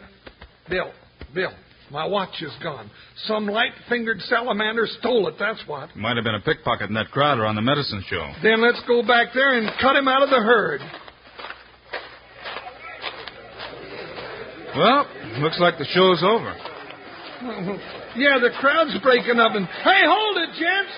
Bill, 0.69 0.91
Bill, 1.33 1.51
my 1.93 2.05
watch 2.05 2.41
is 2.41 2.51
gone. 2.63 2.89
Some 3.27 3.45
light 3.45 3.71
fingered 3.87 4.19
salamander 4.21 4.87
stole 4.99 5.27
it, 5.27 5.35
that's 5.37 5.61
what. 5.67 5.95
Might 5.95 6.17
have 6.17 6.25
been 6.25 6.33
a 6.33 6.41
pickpocket 6.41 6.89
in 6.89 6.95
that 6.95 7.11
crowd 7.11 7.37
or 7.37 7.45
on 7.45 7.53
the 7.53 7.61
medicine 7.61 8.03
show. 8.09 8.33
Then 8.41 8.65
let's 8.65 8.81
go 8.87 9.05
back 9.05 9.27
there 9.35 9.53
and 9.53 9.69
cut 9.79 9.95
him 9.95 10.07
out 10.07 10.23
of 10.23 10.31
the 10.33 10.41
herd. 10.41 10.81
Well, 14.75 15.05
looks 15.45 15.59
like 15.61 15.77
the 15.77 15.85
show's 15.93 16.23
over. 16.25 17.79
Yeah, 18.13 18.37
the 18.37 18.53
crowd's 18.61 18.93
breaking 19.01 19.41
up 19.41 19.57
and. 19.57 19.65
Hey, 19.65 20.05
hold 20.05 20.37
it, 20.37 20.53
gents! 20.53 20.93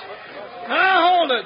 Now 0.68 1.16
hold 1.16 1.32
it! 1.32 1.46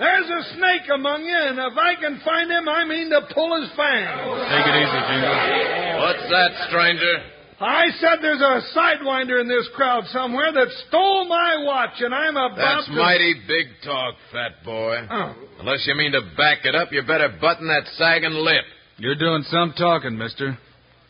There's 0.00 0.24
a 0.32 0.56
snake 0.56 0.88
among 0.88 1.28
you, 1.28 1.36
and 1.36 1.60
if 1.60 1.76
I 1.76 1.92
can 2.00 2.18
find 2.24 2.48
him, 2.48 2.64
I 2.64 2.88
mean 2.88 3.12
to 3.12 3.20
pull 3.28 3.52
his 3.60 3.68
fangs. 3.76 4.16
Take 4.48 4.64
it 4.64 4.76
easy, 4.80 5.00
Jingles. 5.12 6.00
What's 6.00 6.24
that, 6.32 6.50
stranger? 6.72 7.39
I 7.60 7.88
said 8.00 8.20
there's 8.22 8.40
a 8.40 8.62
sidewinder 8.74 9.38
in 9.38 9.46
this 9.46 9.68
crowd 9.76 10.04
somewhere 10.06 10.50
that 10.50 10.68
stole 10.88 11.26
my 11.28 11.62
watch, 11.62 12.00
and 12.00 12.14
I'm 12.14 12.34
about 12.34 12.56
That's 12.56 12.86
to. 12.86 12.92
mighty 12.92 13.34
big 13.46 13.66
talk, 13.84 14.14
fat 14.32 14.64
boy. 14.64 14.96
Oh. 15.10 15.34
Unless 15.60 15.86
you 15.86 15.94
mean 15.94 16.12
to 16.12 16.22
back 16.38 16.64
it 16.64 16.74
up, 16.74 16.88
you 16.90 17.02
better 17.02 17.28
button 17.38 17.66
that 17.68 17.86
sagging 17.96 18.32
lip. 18.32 18.64
You're 18.96 19.14
doing 19.14 19.42
some 19.50 19.74
talking, 19.76 20.16
mister. 20.16 20.56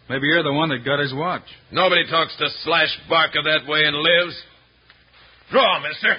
Maybe 0.09 0.27
you're 0.27 0.43
the 0.43 0.53
one 0.53 0.71
that 0.71 0.85
got 0.85 0.99
his 0.99 1.15
watch. 1.15 1.45
Nobody 1.71 2.05
talks 2.11 2.37
to 2.39 2.49
Slash 2.65 2.99
Barker 3.09 3.43
that 3.45 3.69
way 3.71 3.85
and 3.85 3.97
lives. 3.97 4.43
Draw, 5.53 5.81
mister. 5.87 6.17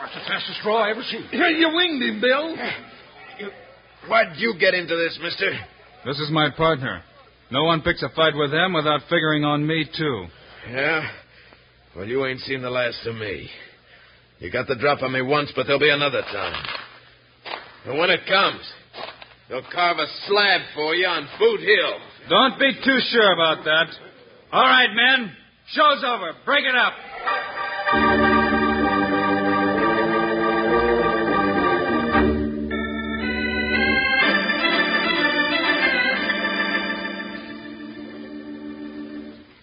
That's 0.00 0.14
the 0.14 0.20
fastest 0.26 0.60
draw 0.62 0.84
I 0.84 0.90
ever 0.90 1.02
seen. 1.02 1.28
you 1.32 1.68
winged 1.74 2.02
him, 2.02 2.20
Bill. 2.22 2.56
Why'd 4.08 4.36
you 4.38 4.54
get 4.58 4.72
into 4.72 4.96
this, 4.96 5.18
mister? 5.22 5.52
This 6.06 6.18
is 6.18 6.30
my 6.30 6.48
partner. 6.50 7.02
No 7.50 7.64
one 7.64 7.82
picks 7.82 8.02
a 8.02 8.08
fight 8.14 8.34
with 8.36 8.50
them 8.50 8.72
without 8.72 9.00
figuring 9.02 9.44
on 9.44 9.66
me, 9.66 9.84
too. 9.96 10.26
Yeah? 10.70 11.08
Well, 11.96 12.06
you 12.06 12.24
ain't 12.26 12.40
seen 12.40 12.62
the 12.62 12.70
last 12.70 13.04
of 13.06 13.16
me. 13.16 13.48
You 14.38 14.50
got 14.50 14.68
the 14.68 14.76
drop 14.76 15.02
on 15.02 15.12
me 15.12 15.22
once, 15.22 15.52
but 15.54 15.66
there'll 15.66 15.80
be 15.80 15.90
another 15.90 16.22
time. 16.22 16.64
And 17.86 17.98
when 17.98 18.10
it 18.10 18.20
comes, 18.28 18.60
they'll 19.48 19.66
carve 19.72 19.98
a 19.98 20.06
slab 20.26 20.60
for 20.74 20.94
you 20.94 21.06
on 21.06 21.28
Boot 21.38 21.60
Hill. 21.60 21.98
Don't 22.28 22.58
be 22.58 22.72
too 22.84 22.98
sure 23.10 23.32
about 23.32 23.64
that. 23.64 23.86
All 24.52 24.62
right, 24.62 24.88
men. 24.94 25.32
Show's 25.72 26.04
over. 26.04 26.32
Break 26.44 26.64
it 26.64 26.74
up. 26.74 26.92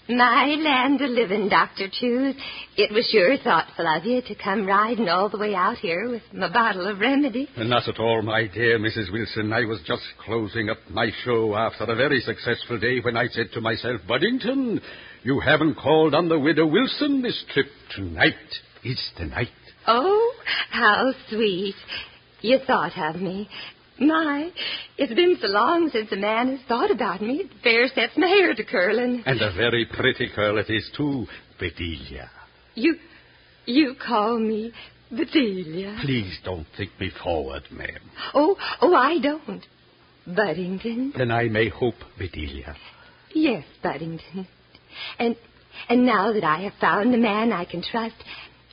My 0.10 0.46
land 0.58 1.02
of 1.02 1.10
living, 1.10 1.50
Dr. 1.50 1.90
Chews. 1.92 2.36
It 2.78 2.94
was 2.94 3.06
sure 3.12 3.38
thoughtful 3.38 3.86
of 3.88 4.06
you 4.06 4.22
to 4.22 4.36
come 4.36 4.66
riding 4.66 5.10
all 5.10 5.28
the 5.28 5.38
way 5.38 5.54
out 5.54 5.78
here 5.80 6.10
with 6.10 6.22
my 6.32 6.52
bottle 6.52 6.88
of 6.88 7.00
remedy. 7.00 7.50
Not 7.58 7.90
at 7.90 8.00
all, 8.00 8.22
my 8.22 8.48
dear 8.48 8.80
Mrs. 8.80 9.12
Wilson. 9.12 9.52
I 9.52 9.66
was 9.66 9.82
just 9.86 10.04
closing 10.24 10.70
up 10.70 10.78
my 10.90 11.10
show 11.26 11.56
after 11.56 11.84
a 11.84 11.96
very 11.96 12.22
successful 12.22 12.80
day 12.80 13.00
when 13.02 13.18
I 13.18 13.28
said 13.28 13.48
to 13.54 13.62
myself, 13.62 14.00
Buddington, 14.08 14.80
you 15.24 15.42
haven't 15.42 15.76
called 15.76 16.14
on 16.14 16.30
the 16.30 16.40
widow 16.40 16.68
Wilson 16.68 17.22
this 17.22 17.44
trip. 17.54 17.68
Tonight 17.94 18.34
is 18.86 19.12
the 19.18 19.26
night. 19.26 19.50
Oh, 19.88 20.34
how 20.70 21.12
sweet. 21.30 21.76
You 22.40 22.60
thought 22.66 22.98
of 22.98 23.22
me. 23.22 23.50
My, 24.00 24.52
it's 24.98 25.14
been 25.14 25.38
so 25.42 25.48
long 25.48 25.90
since 25.92 26.12
a 26.12 26.16
man 26.16 26.56
has 26.56 26.60
thought 26.68 26.92
about 26.92 27.22
me. 27.22 27.42
It 27.42 27.52
fair 27.64 27.88
sets 27.88 28.14
my 28.16 28.28
hair 28.28 28.54
to 28.54 28.64
curling. 28.64 29.24
And 29.26 29.42
a 29.42 29.54
very 29.54 29.86
pretty 29.86 30.30
curl 30.34 30.60
it 30.60 30.70
is, 30.70 30.90
too, 30.96 31.26
Bedelia. 31.60 32.30
You, 32.76 32.96
you 33.66 33.96
call 33.96 34.38
me 34.38 34.72
Bedelia. 35.10 35.98
Please 36.04 36.38
don't 36.44 36.68
think 36.76 36.92
me 37.00 37.12
forward, 37.24 37.64
ma'am. 37.72 38.00
Oh, 38.34 38.56
oh, 38.82 38.94
I 38.94 39.20
don't. 39.20 39.66
Buddington. 40.28 41.14
Then 41.18 41.32
I 41.32 41.44
may 41.46 41.70
hope, 41.70 41.96
Bedelia. 42.20 42.76
Yes, 43.34 43.64
Buddington. 43.82 44.48
And, 45.18 45.36
and 45.90 46.06
now 46.06 46.34
that 46.34 46.44
I 46.44 46.62
have 46.62 46.74
found 46.80 47.16
a 47.16 47.18
man 47.18 47.52
I 47.52 47.66
can 47.66 47.82
trust, 47.82 48.16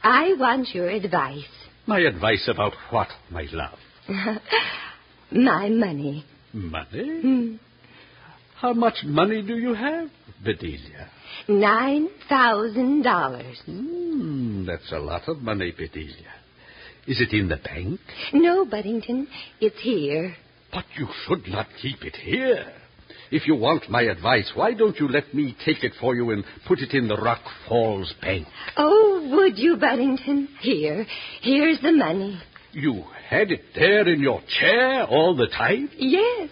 I 0.03 0.35
want 0.39 0.69
your 0.75 0.89
advice. 0.89 1.45
My 1.87 2.01
advice 2.01 2.49
about 2.49 2.73
what, 2.91 3.09
my 3.31 3.47
love? 3.53 3.79
My 5.31 5.69
money. 5.69 6.25
Money? 6.53 7.21
Hmm. 7.23 7.55
How 8.57 8.73
much 8.73 9.05
money 9.05 9.43
do 9.43 9.57
you 9.57 9.75
have, 9.75 10.09
Bedelia? 10.43 11.09
Nine 11.49 12.09
thousand 12.29 13.03
dollars. 13.03 13.61
Hmm, 13.67 14.65
that's 14.65 14.91
a 14.93 14.99
lot 14.99 15.29
of 15.29 15.39
money, 15.39 15.73
Bedelia. 15.73 16.33
Is 17.07 17.21
it 17.21 17.33
in 17.33 17.49
the 17.49 17.57
bank? 17.57 18.01
No, 18.33 18.65
Buddington, 18.65 19.29
it's 19.61 19.79
here. 19.83 20.35
But 20.73 20.85
you 20.97 21.09
should 21.27 21.47
not 21.49 21.67
keep 21.83 22.03
it 22.03 22.17
here. 22.17 22.73
If 23.31 23.47
you 23.47 23.57
want 23.57 23.91
my 23.91 24.03
advice, 24.03 24.51
why 24.55 24.75
don't 24.75 24.99
you 24.99 25.09
let 25.09 25.35
me 25.35 25.57
take 25.65 25.83
it 25.83 25.93
for 26.01 26.15
you 26.15 26.31
and 26.31 26.45
put 26.67 26.79
it 26.79 26.93
in 26.95 27.09
the 27.09 27.17
Rock 27.17 27.43
Falls 27.69 28.15
Bank? 28.23 28.47
Oh, 28.77 29.29
would 29.33 29.59
you, 29.59 29.77
Buddington? 29.77 30.49
Here, 30.61 31.07
here's 31.43 31.81
the 31.81 31.93
money. 31.93 32.41
You 32.75 33.05
had 33.29 33.53
it 33.53 33.63
there 33.77 34.09
in 34.09 34.21
your 34.21 34.41
chair 34.61 35.05
all 35.05 35.37
the 35.37 35.47
time? 35.47 35.89
Yes, 35.97 36.51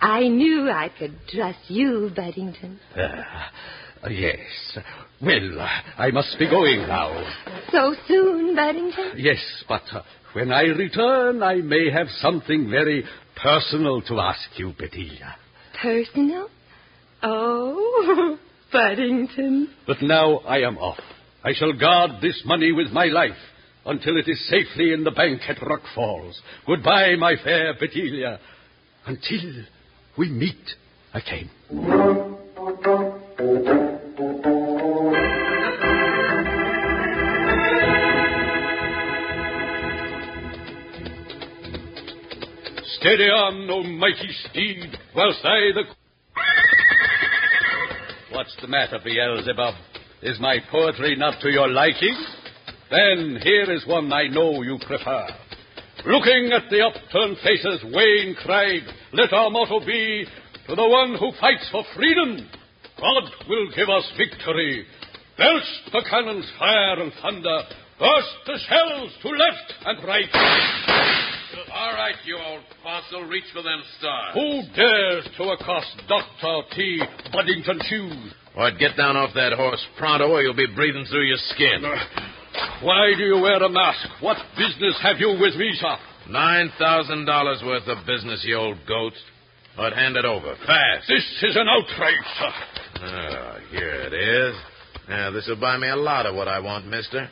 I 0.00 0.26
knew 0.26 0.68
I 0.68 0.90
could 0.98 1.16
trust 1.28 1.60
you, 1.68 2.10
Buddington. 2.14 2.80
Uh, 2.96 4.08
yes. 4.10 4.78
Well, 5.22 5.60
I 5.96 6.10
must 6.10 6.36
be 6.40 6.50
going 6.50 6.80
now. 6.88 7.24
So 7.70 7.94
soon, 8.08 8.56
Buddington? 8.56 9.12
Yes, 9.16 9.38
but 9.68 9.82
uh, 9.92 10.02
when 10.32 10.50
I 10.50 10.62
return, 10.62 11.40
I 11.42 11.56
may 11.56 11.88
have 11.90 12.08
something 12.18 12.68
very 12.68 13.04
personal 13.40 14.02
to 14.02 14.18
ask 14.18 14.40
you, 14.56 14.72
Bedelia. 14.76 15.36
Personal? 15.80 16.48
Oh, 17.22 18.38
Buddington. 18.72 19.68
But 19.86 20.02
now 20.02 20.38
I 20.38 20.58
am 20.62 20.78
off. 20.78 20.98
I 21.44 21.52
shall 21.54 21.72
guard 21.72 22.20
this 22.20 22.42
money 22.44 22.72
with 22.72 22.88
my 22.88 23.06
life 23.06 23.36
until 23.86 24.16
it 24.16 24.28
is 24.28 24.48
safely 24.48 24.92
in 24.92 25.04
the 25.04 25.10
bank 25.10 25.42
at 25.48 25.60
Rock 25.62 25.82
Falls. 25.94 26.40
Goodbye, 26.66 27.16
my 27.18 27.34
fair 27.42 27.74
Bedelia, 27.74 28.38
until 29.06 29.64
we 30.16 30.28
meet 30.30 30.56
again. 31.12 31.50
Steady 43.00 43.24
on, 43.24 43.68
O 43.70 43.82
mighty 43.82 44.30
steed, 44.48 44.98
whilst 45.14 45.44
I 45.44 45.72
the. 45.74 45.82
What's 48.32 48.56
the 48.62 48.66
matter, 48.66 48.98
Beelzebub? 49.04 49.74
Is 50.22 50.40
my 50.40 50.56
poetry 50.70 51.14
not 51.16 51.38
to 51.42 51.50
your 51.50 51.68
liking? 51.68 52.16
Then 52.90 53.38
here 53.42 53.70
is 53.72 53.86
one 53.86 54.12
I 54.12 54.28
know 54.28 54.62
you 54.62 54.78
prefer. 54.86 55.26
Looking 56.06 56.52
at 56.52 56.68
the 56.70 56.84
upturned 56.84 57.38
faces, 57.42 57.84
Wayne 57.84 58.36
cried, 58.42 58.82
Let 59.12 59.32
our 59.32 59.50
motto 59.50 59.80
be, 59.80 60.26
To 60.68 60.74
the 60.74 60.88
one 60.88 61.16
who 61.18 61.32
fights 61.40 61.68
for 61.70 61.84
freedom, 61.96 62.48
God 63.00 63.24
will 63.48 63.68
give 63.74 63.88
us 63.88 64.10
victory. 64.16 64.86
Belch 65.36 65.62
the 65.92 66.04
cannon's 66.08 66.50
fire 66.58 67.00
and 67.00 67.12
thunder, 67.22 67.62
Burst 67.98 68.34
the 68.46 68.58
shells 68.68 69.12
to 69.22 69.28
left 69.28 69.72
and 69.86 70.04
right. 70.04 70.28
All 71.72 71.92
right, 71.94 72.16
you 72.24 72.36
old 72.36 72.62
fossil, 72.82 73.22
reach 73.22 73.44
for 73.52 73.62
them 73.62 73.80
stars. 73.98 74.34
Who 74.34 74.62
dares 74.74 75.28
to 75.36 75.44
accost 75.54 76.02
Dr. 76.08 76.74
T. 76.74 77.02
Buddington 77.32 77.80
Chews? 77.88 78.34
What, 78.54 78.78
get 78.78 78.96
down 78.96 79.16
off 79.16 79.30
that 79.34 79.52
horse 79.52 79.84
pronto 79.96 80.26
or 80.28 80.42
you'll 80.42 80.54
be 80.54 80.66
breathing 80.74 81.04
through 81.08 81.26
your 81.26 81.38
skin. 81.54 81.84
Uh, 81.84 81.96
Why 82.82 83.12
do 83.16 83.22
you 83.22 83.40
wear 83.40 83.62
a 83.62 83.68
mask? 83.68 84.06
What 84.20 84.36
business 84.56 84.98
have 85.02 85.18
you 85.18 85.36
with 85.40 85.54
me, 85.56 85.72
sir? 85.74 85.96
Nine 86.28 86.70
thousand 86.78 87.24
dollars 87.26 87.62
worth 87.64 87.86
of 87.86 88.06
business, 88.06 88.42
you 88.46 88.56
old 88.56 88.78
goat. 88.86 89.12
But 89.76 89.92
hand 89.92 90.16
it 90.16 90.24
over, 90.24 90.54
fast. 90.66 91.08
This 91.08 91.24
is 91.42 91.56
an 91.56 91.66
outrage, 91.68 92.14
sir. 92.38 92.52
Ah, 93.00 93.58
here 93.70 93.90
it 93.90 94.12
is. 94.14 94.54
Now, 95.08 95.30
this 95.32 95.46
will 95.48 95.60
buy 95.60 95.76
me 95.76 95.88
a 95.88 95.96
lot 95.96 96.26
of 96.26 96.34
what 96.36 96.46
I 96.46 96.60
want, 96.60 96.86
mister. 96.86 97.28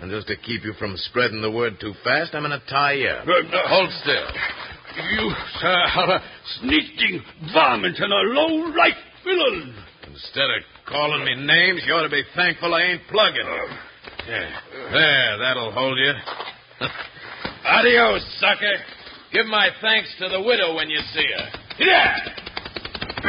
And 0.00 0.10
just 0.10 0.26
to 0.28 0.36
keep 0.36 0.64
you 0.64 0.72
from 0.78 0.96
spreading 0.96 1.40
the 1.42 1.50
word 1.50 1.78
too 1.80 1.92
fast, 2.02 2.34
I'm 2.34 2.42
going 2.42 2.58
to 2.58 2.66
tie 2.66 2.94
you 2.94 3.08
up. 3.08 3.26
Uh, 3.28 3.68
Hold 3.68 3.90
still. 4.02 4.26
You, 4.96 5.30
sir, 5.60 5.68
are 5.68 6.16
a 6.16 6.22
sneaking 6.60 7.22
varmint 7.52 7.98
and 7.98 8.12
a 8.12 8.40
low-life 8.40 9.02
villain. 9.24 9.74
Instead 10.06 10.44
of 10.44 10.62
calling 10.88 11.24
me 11.24 11.34
names, 11.34 11.82
you 11.86 11.92
ought 11.92 12.02
to 12.02 12.10
be 12.10 12.22
thankful 12.34 12.74
I 12.74 12.82
ain't 12.82 13.02
plugging. 13.10 13.44
Yeah. 14.28 14.50
There, 14.92 15.38
that'll 15.38 15.72
hold 15.72 15.98
you. 15.98 16.12
Adios, 17.64 18.24
sucker. 18.40 18.76
Give 19.32 19.46
my 19.46 19.68
thanks 19.80 20.14
to 20.20 20.28
the 20.28 20.42
widow 20.42 20.74
when 20.74 20.88
you 20.90 20.98
see 21.12 21.26
her. 21.36 21.48
Yeah. 21.78 23.26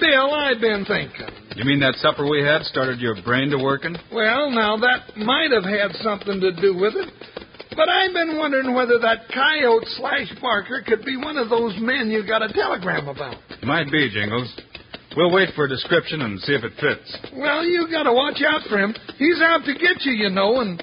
Bill, 0.00 0.32
I've 0.34 0.60
been 0.60 0.84
thinking. 0.84 1.26
You 1.56 1.64
mean 1.64 1.80
that 1.80 1.96
supper 1.96 2.26
we 2.28 2.42
had 2.42 2.62
started 2.62 3.00
your 3.00 3.20
brain 3.22 3.50
to 3.50 3.58
working? 3.58 3.96
Well, 4.12 4.50
now 4.50 4.76
that 4.78 5.16
might 5.16 5.50
have 5.50 5.64
had 5.64 5.92
something 6.00 6.40
to 6.40 6.52
do 6.52 6.76
with 6.76 6.94
it. 6.94 7.12
But 7.76 7.88
I've 7.88 8.12
been 8.12 8.36
wondering 8.36 8.74
whether 8.74 8.98
that 8.98 9.28
coyote 9.32 9.84
slash 9.96 10.28
Barker 10.42 10.82
could 10.86 11.04
be 11.04 11.16
one 11.16 11.36
of 11.36 11.48
those 11.48 11.74
men 11.78 12.10
you 12.10 12.26
got 12.26 12.42
a 12.42 12.52
telegram 12.52 13.08
about. 13.08 13.36
Might 13.62 13.90
be, 13.90 14.10
Jingles. 14.10 14.50
We'll 15.16 15.30
wait 15.32 15.50
for 15.54 15.64
a 15.64 15.68
description 15.68 16.22
and 16.22 16.38
see 16.40 16.52
if 16.54 16.62
it 16.62 16.72
fits. 16.78 17.06
Well, 17.34 17.64
you 17.64 17.88
got 17.90 18.04
to 18.04 18.12
watch 18.12 18.42
out 18.46 18.62
for 18.68 18.78
him. 18.78 18.94
He's 19.18 19.40
out 19.42 19.64
to 19.66 19.74
get 19.74 20.02
you, 20.06 20.12
you 20.12 20.30
know, 20.30 20.60
and 20.60 20.82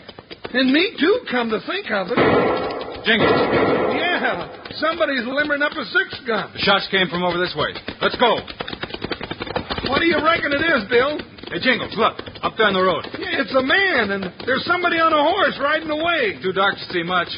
and 0.53 0.71
me 0.71 0.95
too. 0.99 1.19
Come 1.31 1.49
to 1.51 1.59
think 1.67 1.91
of 1.91 2.07
it. 2.11 2.19
Jingles, 3.07 3.39
Yeah, 3.95 4.51
somebody's 4.83 5.23
limbering 5.27 5.61
up 5.61 5.71
a 5.71 5.85
six 5.95 6.19
gun. 6.27 6.51
the 6.53 6.59
shots 6.59 6.87
came 6.91 7.07
from 7.07 7.23
over 7.23 7.37
this 7.39 7.55
way. 7.55 7.71
Let's 8.01 8.15
go. 8.19 8.35
What 9.87 9.99
do 9.99 10.07
you 10.07 10.19
reckon 10.19 10.51
it 10.51 10.63
is, 10.63 10.83
Bill? 10.91 11.19
Hey, 11.49 11.59
Jingles, 11.63 11.95
look. 11.95 12.19
Up 12.43 12.53
there 12.57 12.67
on 12.67 12.75
the 12.75 12.83
road. 12.83 13.07
Yeah, 13.15 13.39
it's 13.39 13.55
a 13.55 13.63
man, 13.63 14.11
and 14.11 14.23
there's 14.45 14.65
somebody 14.67 14.99
on 14.99 15.13
a 15.15 15.23
horse 15.23 15.55
riding 15.63 15.89
away. 15.89 16.35
Too 16.43 16.51
dark 16.51 16.75
to 16.75 16.85
see 16.91 17.03
much. 17.03 17.29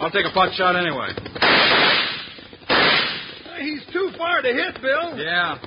I'll 0.00 0.10
take 0.10 0.24
a 0.24 0.32
pot 0.32 0.54
shot 0.56 0.72
anyway. 0.72 1.12
Uh, 2.68 3.60
he's 3.60 3.84
too 3.92 4.10
far 4.16 4.40
to 4.40 4.48
hit, 4.48 4.80
Bill. 4.80 5.18
Yeah. 5.20 5.60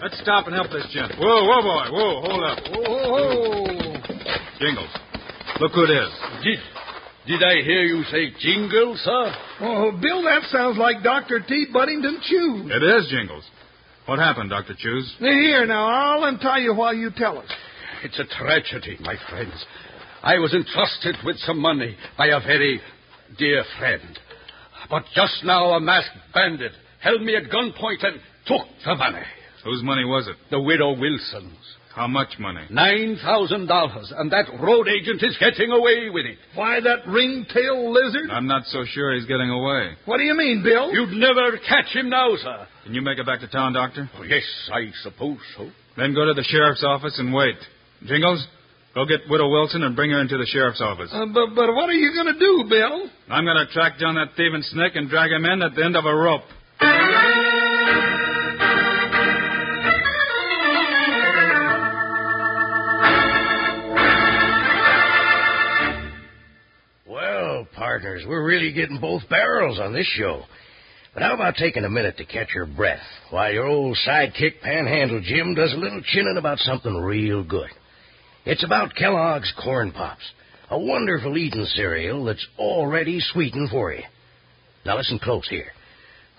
Let's 0.00 0.18
stop 0.24 0.46
and 0.48 0.56
help 0.56 0.72
this 0.72 0.88
gent. 0.96 1.12
Whoa, 1.20 1.44
whoa, 1.44 1.60
boy. 1.60 1.84
Whoa, 1.92 2.10
hold 2.24 2.42
up. 2.42 2.58
Whoa, 2.72 3.68
Jingles. 4.58 4.90
Look 5.60 5.72
who 5.76 5.84
it 5.84 5.92
is. 5.92 6.10
Did, 6.42 6.58
did 7.36 7.42
I 7.44 7.62
hear 7.62 7.84
you 7.84 8.02
say 8.10 8.32
Jingles, 8.40 8.98
sir? 9.04 9.34
oh, 9.60 9.92
Bill, 10.00 10.24
that 10.24 10.48
sounds 10.50 10.78
like 10.78 11.04
Dr. 11.04 11.38
T. 11.46 11.66
Buddington 11.72 12.18
Chew. 12.24 12.66
It 12.72 12.82
is 12.82 13.12
Jingles. 13.12 13.44
What 14.06 14.18
happened, 14.18 14.50
Dr. 14.50 14.74
Chews? 14.76 15.14
Here, 15.18 15.64
now, 15.66 15.86
I'll 15.86 16.24
untie 16.24 16.58
you 16.58 16.74
while 16.74 16.94
you 16.94 17.10
tell 17.16 17.38
us. 17.38 17.48
It's 18.02 18.18
a 18.18 18.24
tragedy, 18.24 18.96
my 19.00 19.14
friends. 19.30 19.52
I 20.22 20.38
was 20.38 20.52
entrusted 20.54 21.16
with 21.24 21.36
some 21.38 21.60
money 21.60 21.96
by 22.18 22.26
a 22.26 22.40
very 22.40 22.80
dear 23.38 23.64
friend. 23.78 24.18
But 24.90 25.04
just 25.14 25.44
now 25.44 25.70
a 25.72 25.80
masked 25.80 26.16
bandit 26.34 26.72
held 27.00 27.22
me 27.22 27.36
at 27.36 27.44
gunpoint 27.44 28.04
and 28.04 28.20
took 28.46 28.66
the 28.84 28.94
money. 28.96 29.22
Whose 29.64 29.82
money 29.84 30.04
was 30.04 30.26
it? 30.26 30.36
The 30.50 30.60
widow 30.60 30.98
Wilson's. 30.98 31.56
How 31.94 32.06
much 32.06 32.38
money? 32.38 32.62
Nine 32.70 33.18
thousand 33.22 33.66
dollars, 33.66 34.12
and 34.16 34.30
that 34.32 34.46
road 34.60 34.88
agent 34.88 35.22
is 35.22 35.36
getting 35.38 35.70
away 35.70 36.08
with 36.08 36.24
it. 36.24 36.38
Why, 36.54 36.80
that 36.80 37.06
ring-tailed 37.06 37.90
lizard? 37.92 38.30
I'm 38.30 38.46
not 38.46 38.64
so 38.66 38.84
sure 38.86 39.14
he's 39.14 39.26
getting 39.26 39.50
away. 39.50 39.92
What 40.06 40.16
do 40.16 40.24
you 40.24 40.34
mean, 40.34 40.62
Bill? 40.64 40.90
You'd 40.90 41.12
never 41.12 41.58
catch 41.68 41.94
him 41.94 42.08
now, 42.08 42.34
sir. 42.36 42.66
Can 42.84 42.94
you 42.94 43.02
make 43.02 43.18
it 43.18 43.26
back 43.26 43.40
to 43.40 43.48
town, 43.48 43.74
Doctor? 43.74 44.08
Oh, 44.18 44.22
yes, 44.22 44.42
I 44.72 44.90
suppose 45.02 45.38
so. 45.56 45.68
Then 45.96 46.14
go 46.14 46.24
to 46.24 46.32
the 46.32 46.44
sheriff's 46.44 46.82
office 46.82 47.18
and 47.18 47.32
wait. 47.32 47.56
Jingles, 48.06 48.46
go 48.94 49.04
get 49.04 49.20
Widow 49.28 49.50
Wilson 49.50 49.82
and 49.82 49.94
bring 49.94 50.10
her 50.12 50.20
into 50.20 50.38
the 50.38 50.46
sheriff's 50.46 50.80
office. 50.80 51.10
Uh, 51.12 51.26
but, 51.26 51.54
but 51.54 51.74
what 51.74 51.90
are 51.90 51.92
you 51.92 52.14
going 52.14 52.32
to 52.32 52.38
do, 52.40 52.64
Bill? 52.70 53.10
I'm 53.28 53.44
going 53.44 53.66
to 53.66 53.70
track 53.72 54.00
down 54.00 54.14
that 54.14 54.28
thieving 54.34 54.62
snake 54.62 54.92
and 54.96 55.10
drag 55.10 55.30
him 55.30 55.44
in 55.44 55.60
at 55.60 55.74
the 55.74 55.84
end 55.84 55.96
of 55.96 56.06
a 56.06 56.14
rope. 56.14 56.48
Partners, 67.92 68.24
we're 68.26 68.42
really 68.42 68.72
getting 68.72 68.98
both 68.98 69.20
barrels 69.28 69.78
on 69.78 69.92
this 69.92 70.06
show. 70.16 70.42
But 71.12 71.22
how 71.22 71.34
about 71.34 71.56
taking 71.56 71.84
a 71.84 71.90
minute 71.90 72.16
to 72.16 72.24
catch 72.24 72.48
your 72.54 72.64
breath 72.64 73.04
while 73.28 73.52
your 73.52 73.66
old 73.66 73.98
sidekick 74.08 74.62
Panhandle 74.62 75.20
Jim 75.22 75.54
does 75.54 75.74
a 75.74 75.76
little 75.76 76.00
chinning 76.02 76.38
about 76.38 76.58
something 76.60 76.94
real 76.94 77.44
good? 77.44 77.68
It's 78.46 78.64
about 78.64 78.94
Kellogg's 78.94 79.52
Corn 79.62 79.92
Pops, 79.92 80.22
a 80.70 80.78
wonderful 80.78 81.36
eating 81.36 81.66
cereal 81.66 82.24
that's 82.24 82.46
already 82.58 83.20
sweetened 83.20 83.68
for 83.68 83.92
you. 83.92 84.04
Now 84.86 84.96
listen 84.96 85.18
close 85.18 85.46
here. 85.50 85.72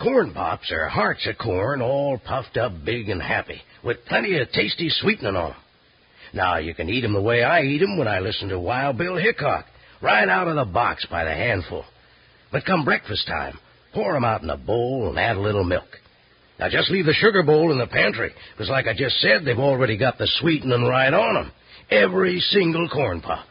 Corn 0.02 0.34
Pops 0.34 0.72
are 0.72 0.90
hearts 0.90 1.28
of 1.28 1.38
corn 1.38 1.84
all 1.84 2.18
puffed 2.18 2.58
up 2.58 2.84
big 2.84 3.10
and 3.10 3.22
happy, 3.22 3.62
with 3.84 4.04
plenty 4.08 4.40
of 4.40 4.52
tasty 4.54 4.90
sweetening 4.90 5.36
on 5.36 5.52
'em. 5.52 5.58
Now, 6.34 6.58
you 6.58 6.74
can 6.74 6.90
eat 6.90 7.04
'em 7.04 7.14
the 7.14 7.22
way 7.22 7.44
I 7.44 7.62
eat 7.62 7.84
'em 7.84 8.00
when 8.00 8.08
I 8.08 8.22
listen 8.22 8.50
to 8.50 8.58
Wild 8.58 8.98
Bill 8.98 9.18
Hickok, 9.18 9.68
right 10.04 10.28
out 10.30 10.48
of 10.48 10.56
the 10.56 10.66
box 10.66 11.06
by 11.10 11.24
the 11.24 11.34
handful. 11.34 11.86
But 12.52 12.66
come 12.66 12.86
breakfast 12.86 13.26
time, 13.26 13.58
pour 13.94 14.16
'em 14.16 14.26
out 14.26 14.44
in 14.44 14.50
a 14.50 14.58
bowl 14.58 15.10
and 15.10 15.18
add 15.18 15.38
a 15.38 15.42
little 15.42 15.64
milk. 15.64 16.00
Now, 16.60 16.70
just 16.70 16.92
leave 16.92 17.06
the 17.06 17.14
sugar 17.14 17.42
bowl 17.42 17.72
in 17.72 17.80
the 17.80 17.88
pantry, 17.88 18.32
because 18.52 18.70
like 18.70 18.86
I 18.86 18.94
just 18.94 19.20
said, 19.22 19.44
they've 19.44 19.58
already 19.58 19.98
got 19.98 20.18
the 20.18 20.28
sweetening 20.28 20.84
right 20.84 21.14
on 21.14 21.38
'em. 21.38 21.52
Every 21.90 22.40
single 22.40 22.88
corn 22.90 23.22
pop. 23.22 23.48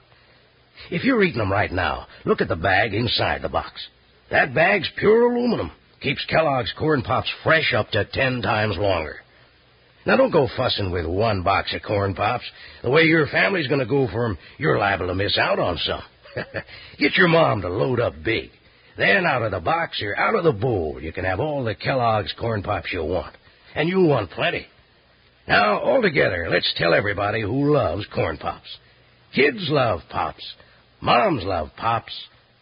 If 0.91 1.05
you're 1.05 1.23
eating 1.23 1.41
'em 1.41 1.51
right 1.51 1.73
now, 1.73 2.07
look 2.25 2.41
at 2.41 2.49
the 2.49 2.57
bag 2.57 2.95
inside 2.95 3.43
the 3.43 3.49
box. 3.49 3.89
That 4.29 4.55
bag's 4.55 4.89
pure 4.97 5.33
aluminum. 5.33 5.73
Keeps 6.01 6.25
Kellogg's 6.27 6.73
Corn 6.73 7.03
Pops 7.03 7.31
fresh 7.45 7.73
up 7.73 7.91
to 7.93 8.05
ten 8.05 8.43
times 8.43 8.77
longer. 8.77 9.23
Now, 10.05 10.17
don't 10.17 10.31
go 10.31 10.49
fussing 10.49 10.91
with 10.91 11.07
one 11.07 11.43
box 11.43 11.73
of 11.75 11.83
Corn 11.83 12.15
Pops. 12.15 12.45
The 12.83 12.91
way 12.91 13.05
your 13.05 13.27
family's 13.29 13.69
going 13.69 13.79
to 13.79 13.87
go 13.87 14.09
for 14.09 14.25
'em, 14.25 14.39
you're 14.59 14.79
liable 14.79 15.07
to 15.07 15.15
miss 15.15 15.39
out 15.39 15.61
on 15.61 15.79
some. 15.79 16.03
Get 16.99 17.17
your 17.17 17.29
mom 17.29 17.63
to 17.63 17.69
load 17.69 18.01
up 18.01 18.15
big. 18.25 18.51
Then, 18.97 19.25
out 19.27 19.43
of 19.43 19.53
the 19.53 19.61
box 19.61 20.03
or 20.03 20.17
out 20.17 20.35
of 20.35 20.45
the 20.45 20.53
bowl, 20.53 20.99
you 21.01 21.13
can 21.13 21.25
have 21.25 21.41
all 21.41 21.65
the 21.65 21.75
Kellogg's 21.75 22.35
Corn 22.39 22.63
Pops 22.63 22.93
you 22.93 23.05
want. 23.05 23.35
And 23.75 23.89
you 23.89 24.03
want 24.03 24.31
plenty. 24.31 24.67
Now, 25.49 25.81
all 25.81 26.03
together, 26.03 26.49
let's 26.51 26.73
tell 26.77 26.95
everybody 26.95 27.41
who 27.41 27.73
loves 27.73 28.07
Corn 28.15 28.37
Pops. 28.37 28.79
Kids 29.35 29.67
love 29.71 30.01
Pops. 30.11 30.45
Moms 31.01 31.43
love 31.45 31.71
Pops. 31.77 32.13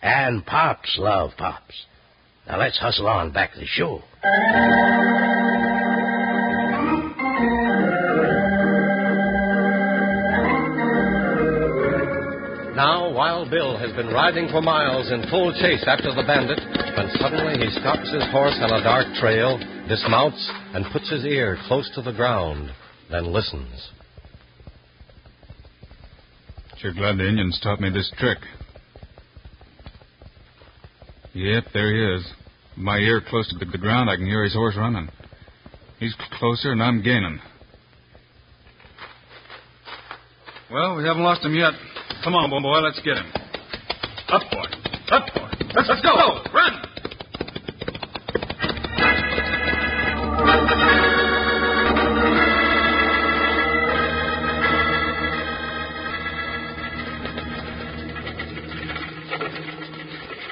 And 0.02 0.46
Pops 0.46 0.96
love 0.98 1.32
Pops. 1.36 1.74
Now, 2.46 2.58
let's 2.58 2.78
hustle 2.78 3.08
on 3.08 3.32
back 3.32 3.52
to 3.54 3.60
the 3.60 3.66
show. 3.66 4.02
Wild 13.30 13.48
Bill 13.48 13.78
has 13.78 13.92
been 13.92 14.08
riding 14.08 14.48
for 14.48 14.60
miles 14.60 15.12
in 15.12 15.22
full 15.30 15.52
chase 15.52 15.84
after 15.86 16.12
the 16.12 16.24
bandit 16.26 16.58
when 16.98 17.08
suddenly 17.20 17.64
he 17.64 17.70
stops 17.78 18.12
his 18.12 18.24
horse 18.32 18.58
on 18.60 18.72
a 18.72 18.82
dark 18.82 19.06
trail, 19.20 19.56
dismounts, 19.86 20.50
and 20.74 20.84
puts 20.92 21.08
his 21.08 21.24
ear 21.24 21.56
close 21.68 21.88
to 21.94 22.02
the 22.02 22.10
ground, 22.10 22.72
then 23.08 23.32
listens. 23.32 23.92
Sure 26.78 26.92
glad 26.92 27.18
the 27.18 27.28
Indians 27.28 27.60
taught 27.62 27.80
me 27.80 27.88
this 27.88 28.12
trick. 28.18 28.38
Yep, 31.32 31.64
there 31.72 31.94
he 31.94 32.16
is. 32.16 32.32
My 32.76 32.96
ear 32.96 33.22
close 33.24 33.48
to 33.56 33.64
the 33.64 33.78
ground, 33.78 34.10
I 34.10 34.16
can 34.16 34.26
hear 34.26 34.42
his 34.42 34.54
horse 34.54 34.74
running. 34.76 35.08
He's 36.00 36.16
closer, 36.40 36.72
and 36.72 36.82
I'm 36.82 37.00
gaining. 37.00 37.38
Well, 40.68 40.96
we 40.96 41.04
haven't 41.04 41.22
lost 41.22 41.44
him 41.44 41.54
yet. 41.54 41.74
Come 42.22 42.34
on, 42.34 42.50
boy, 42.50 42.60
boy, 42.60 42.80
let's 42.80 43.00
get 43.00 43.16
him. 43.16 43.26
Up, 44.28 44.42
boy. 44.52 44.66
Up, 45.10 45.24
boy. 45.34 45.48
Let's, 45.74 45.88
let's 45.88 46.02
go. 46.02 46.44
Run. 46.52 46.90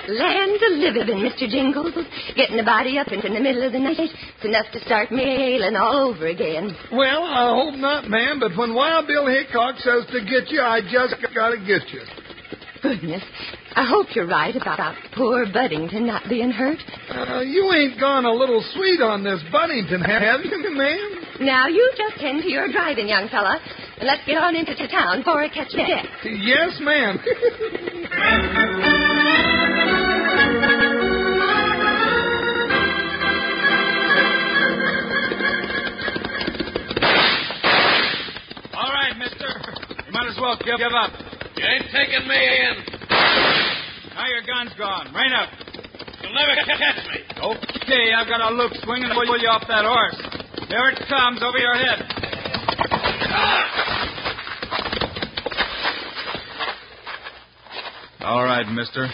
Land 0.09 0.57
of 0.57 0.73
living, 0.79 1.19
Mr. 1.21 1.49
Jingles. 1.49 1.95
Getting 2.37 2.59
a 2.59 2.65
body 2.65 2.99
up 2.99 3.09
into 3.09 3.29
the 3.29 3.41
middle 3.41 3.65
of 3.65 3.73
the 3.73 3.79
night. 3.79 3.99
It's 4.01 4.45
enough 4.45 4.67
to 4.73 4.81
start 4.81 5.13
me 5.13 5.23
ailing 5.23 5.77
all 5.77 6.09
over 6.11 6.27
again. 6.27 6.75
Well, 6.93 7.23
I 7.25 7.53
hope 7.55 7.75
not, 7.79 8.09
ma'am, 8.09 8.41
but 8.41 8.57
when 8.57 8.75
Wild 8.75 9.07
Bill 9.07 9.27
Hickok 9.27 9.77
says 9.79 10.07
to 10.13 10.21
get 10.25 10.51
you, 10.51 10.63
I 10.63 10.81
just 10.81 11.15
gotta 11.35 11.59
get 11.59 11.89
you. 11.93 12.01
Goodness. 12.83 13.23
I 13.75 13.87
hope 13.87 14.07
you're 14.15 14.27
right 14.27 14.55
about 14.55 14.97
poor 15.15 15.47
Buddington 15.53 16.07
not 16.07 16.23
being 16.29 16.51
hurt. 16.51 16.79
Uh, 17.11 17.41
you 17.41 17.71
ain't 17.73 18.01
gone 18.01 18.25
a 18.25 18.33
little 18.33 18.65
sweet 18.75 19.01
on 19.01 19.23
this 19.23 19.43
Buddington, 19.53 20.01
have 20.01 20.41
you, 20.45 20.75
ma'am? 20.77 21.11
Now, 21.41 21.67
you 21.69 21.93
just 21.97 22.19
tend 22.21 22.43
to 22.43 22.51
your 22.51 22.71
driving, 22.73 23.09
young 23.09 23.29
fella, 23.29 23.61
and 23.99 24.07
let's 24.07 24.25
get 24.27 24.39
on 24.39 24.57
into 24.57 24.75
town 24.89 25.19
before 25.19 25.43
I 25.43 25.49
catch 25.49 25.71
death. 25.73 26.07
Yes, 26.25 26.79
ma'am. 26.81 27.19
give, 40.69 40.79
give 40.79 40.93
up. 40.93 41.13
You 41.57 41.65
ain't 41.65 41.89
taking 41.89 42.29
me 42.29 42.37
in. 42.37 42.75
Now 44.13 44.29
your 44.29 44.45
gun's 44.45 44.77
gone. 44.77 45.09
Rein 45.15 45.33
up. 45.33 45.49
You'll 46.21 46.35
never 46.37 46.55
catch 46.69 47.01
me. 47.09 47.25
Okay, 47.41 48.13
I've 48.13 48.29
got 48.29 48.41
a 48.45 48.55
loop 48.55 48.73
swing 48.85 49.03
and 49.03 49.13
pull 49.15 49.41
you 49.41 49.49
off 49.49 49.65
that 49.69 49.89
horse. 49.89 50.21
There 50.69 50.91
it 50.91 50.99
comes 51.09 51.41
over 51.43 51.57
your 51.57 51.75
head. 51.75 52.05
All 58.21 58.45
right, 58.45 58.69
mister. 58.69 59.09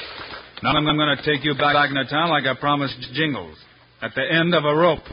Now 0.63 0.71
I'm 0.71 0.85
going 0.85 1.17
to 1.17 1.23
take 1.25 1.45
you 1.45 1.55
back 1.55 1.89
into 1.89 2.05
town 2.07 2.31
like 2.31 2.45
I 2.45 2.59
promised 2.59 2.97
Jingles. 3.13 3.57
At 4.03 4.11
the 4.17 4.23
end 4.23 4.55
of 4.55 4.65
a 4.65 4.75
rope. 4.75 5.05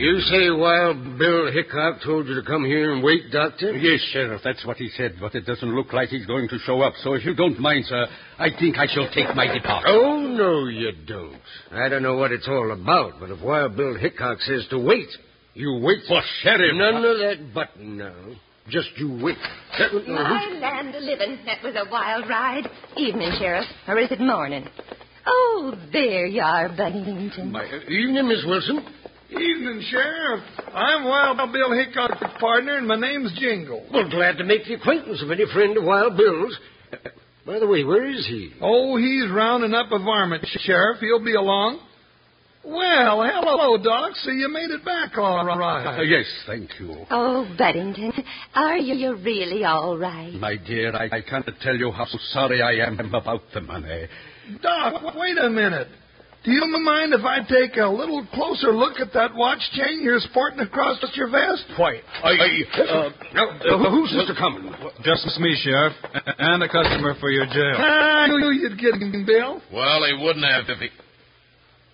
You 0.00 0.18
say 0.20 0.50
Wild 0.50 1.18
Bill 1.18 1.52
Hickok 1.52 2.00
told 2.02 2.26
you 2.26 2.34
to 2.34 2.42
come 2.42 2.64
here 2.64 2.94
and 2.94 3.02
wait, 3.02 3.30
Doctor? 3.30 3.76
Yes, 3.76 4.00
Sheriff, 4.14 4.40
that's 4.42 4.64
what 4.64 4.78
he 4.78 4.88
said, 4.96 5.16
but 5.20 5.34
it 5.34 5.44
doesn't 5.44 5.76
look 5.76 5.92
like 5.92 6.08
he's 6.08 6.24
going 6.24 6.48
to 6.48 6.58
show 6.60 6.80
up. 6.80 6.94
So 7.02 7.12
if 7.12 7.22
you 7.26 7.34
don't 7.34 7.60
mind, 7.60 7.84
sir, 7.84 8.06
I 8.38 8.48
think 8.58 8.78
I 8.78 8.86
shall 8.86 9.10
take 9.12 9.36
my 9.36 9.52
departure. 9.52 9.88
Oh, 9.88 10.20
no, 10.20 10.68
you 10.68 10.92
don't. 11.06 11.42
I 11.70 11.90
don't 11.90 12.02
know 12.02 12.16
what 12.16 12.32
it's 12.32 12.48
all 12.48 12.72
about, 12.72 13.20
but 13.20 13.28
if 13.28 13.42
Wild 13.42 13.76
Bill 13.76 13.94
Hickok 13.94 14.40
says 14.40 14.66
to 14.70 14.78
wait, 14.78 15.08
you 15.52 15.78
wait. 15.82 15.98
For 16.08 16.22
Sheriff. 16.42 16.76
None 16.76 17.04
of 17.04 17.18
that 17.18 17.52
button 17.54 17.98
now. 17.98 18.14
Just 18.70 18.88
you 18.96 19.20
wait. 19.22 19.36
My 20.08 20.58
land 20.62 20.94
of 20.94 21.02
living. 21.02 21.40
That 21.44 21.62
was 21.62 21.74
a 21.76 21.90
wild 21.90 22.26
ride. 22.26 22.64
Evening, 22.96 23.32
Sheriff. 23.38 23.66
Or 23.86 23.98
is 23.98 24.10
it 24.10 24.20
morning? 24.20 24.66
Oh, 25.26 25.74
there 25.92 26.24
you 26.24 26.40
are, 26.40 26.70
Buddington. 26.70 27.52
My, 27.52 27.64
uh, 27.64 27.90
evening, 27.90 28.28
Miss 28.28 28.42
Wilson. 28.46 28.80
Evening, 29.30 29.80
Sheriff. 29.88 30.42
I'm 30.74 31.04
Wild 31.04 31.38
Bill 31.52 31.72
Hickok's 31.72 32.40
partner, 32.40 32.78
and 32.78 32.88
my 32.88 32.96
name's 32.96 33.32
Jingle. 33.38 33.86
Well, 33.92 34.10
glad 34.10 34.38
to 34.38 34.44
make 34.44 34.64
the 34.64 34.74
acquaintance 34.74 35.22
of 35.22 35.30
any 35.30 35.44
friend 35.52 35.76
of 35.76 35.84
Wild 35.84 36.16
Bill's. 36.16 36.58
By 37.46 37.60
the 37.60 37.66
way, 37.68 37.84
where 37.84 38.10
is 38.10 38.26
he? 38.26 38.52
Oh, 38.60 38.96
he's 38.96 39.30
rounding 39.30 39.72
up 39.72 39.86
a 39.92 39.98
varmint, 40.00 40.44
Sheriff. 40.60 40.98
He'll 40.98 41.24
be 41.24 41.34
along. 41.34 41.78
Well, 42.64 43.22
hello, 43.22 43.78
Doc. 43.82 44.16
So 44.16 44.32
you 44.32 44.48
made 44.48 44.70
it 44.70 44.84
back 44.84 45.16
all 45.16 45.46
right. 45.46 45.98
Uh, 45.98 46.02
yes, 46.02 46.26
thank 46.46 46.68
you. 46.80 47.06
Oh, 47.10 47.46
Buddington, 47.56 48.12
are 48.54 48.76
you 48.76 48.94
you 48.94 49.14
really 49.16 49.64
all 49.64 49.96
right? 49.96 50.32
My 50.34 50.56
dear, 50.56 50.94
I, 50.94 51.04
I 51.18 51.20
can't 51.22 51.48
tell 51.62 51.76
you 51.76 51.92
how 51.92 52.06
sorry 52.32 52.60
I 52.62 52.84
am 52.86 52.98
about 53.14 53.42
the 53.54 53.60
money. 53.60 54.06
Doc, 54.60 55.14
wait 55.16 55.38
a 55.38 55.48
minute. 55.48 55.88
Do 56.42 56.52
you 56.52 56.64
mind 56.80 57.12
if 57.12 57.20
I 57.20 57.40
take 57.44 57.76
a 57.76 57.84
little 57.86 58.24
closer 58.32 58.72
look 58.72 58.98
at 58.98 59.12
that 59.12 59.34
watch 59.34 59.60
chain 59.76 60.00
you're 60.02 60.20
sporting 60.20 60.60
across 60.60 60.96
your 61.14 61.28
vest? 61.28 61.64
Why, 61.76 62.00
I... 62.24 62.32
uh, 62.80 63.10
Uh, 63.36 63.90
who's 63.90 64.10
Mr. 64.16 64.34
Cummins? 64.38 64.74
Just 65.04 65.38
me, 65.38 65.54
Sheriff, 65.62 65.92
and 66.38 66.62
a 66.62 66.68
customer 66.68 67.14
for 67.20 67.30
your 67.30 67.44
jail. 67.44 67.76
I 67.76 68.26
knew 68.28 68.50
you'd 68.52 68.78
get 68.80 68.94
him, 68.94 69.26
Bill. 69.26 69.60
Well, 69.70 70.00
he 70.06 70.14
wouldn't 70.24 70.44
have 70.46 70.64
if 70.68 70.78
he. 70.78 70.88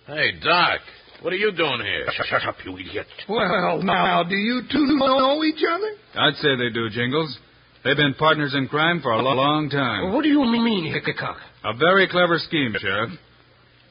Hey, 0.07 0.39
Doc, 0.41 0.79
what 1.21 1.33
are 1.33 1.37
you 1.37 1.51
doing 1.51 1.81
here? 1.83 2.07
Shut 2.29 2.43
up, 2.47 2.55
you 2.63 2.77
idiot. 2.77 3.07
Well, 3.27 3.83
now, 3.83 4.23
do 4.23 4.35
you 4.35 4.61
two 4.71 4.95
know 4.97 5.43
each 5.43 5.61
other? 5.69 5.91
I'd 6.15 6.35
say 6.35 6.55
they 6.55 6.69
do, 6.73 6.89
Jingles. 6.89 7.37
They've 7.83 7.97
been 7.97 8.13
partners 8.17 8.53
in 8.55 8.69
crime 8.69 9.01
for 9.01 9.11
a 9.11 9.21
long 9.21 9.69
time. 9.69 10.13
What 10.13 10.23
do 10.23 10.29
you 10.29 10.45
mean, 10.45 10.85
Hickok? 10.93 11.35
A 11.65 11.73
very 11.75 12.07
clever 12.07 12.37
scheme, 12.39 12.73
Sheriff. 12.79 13.11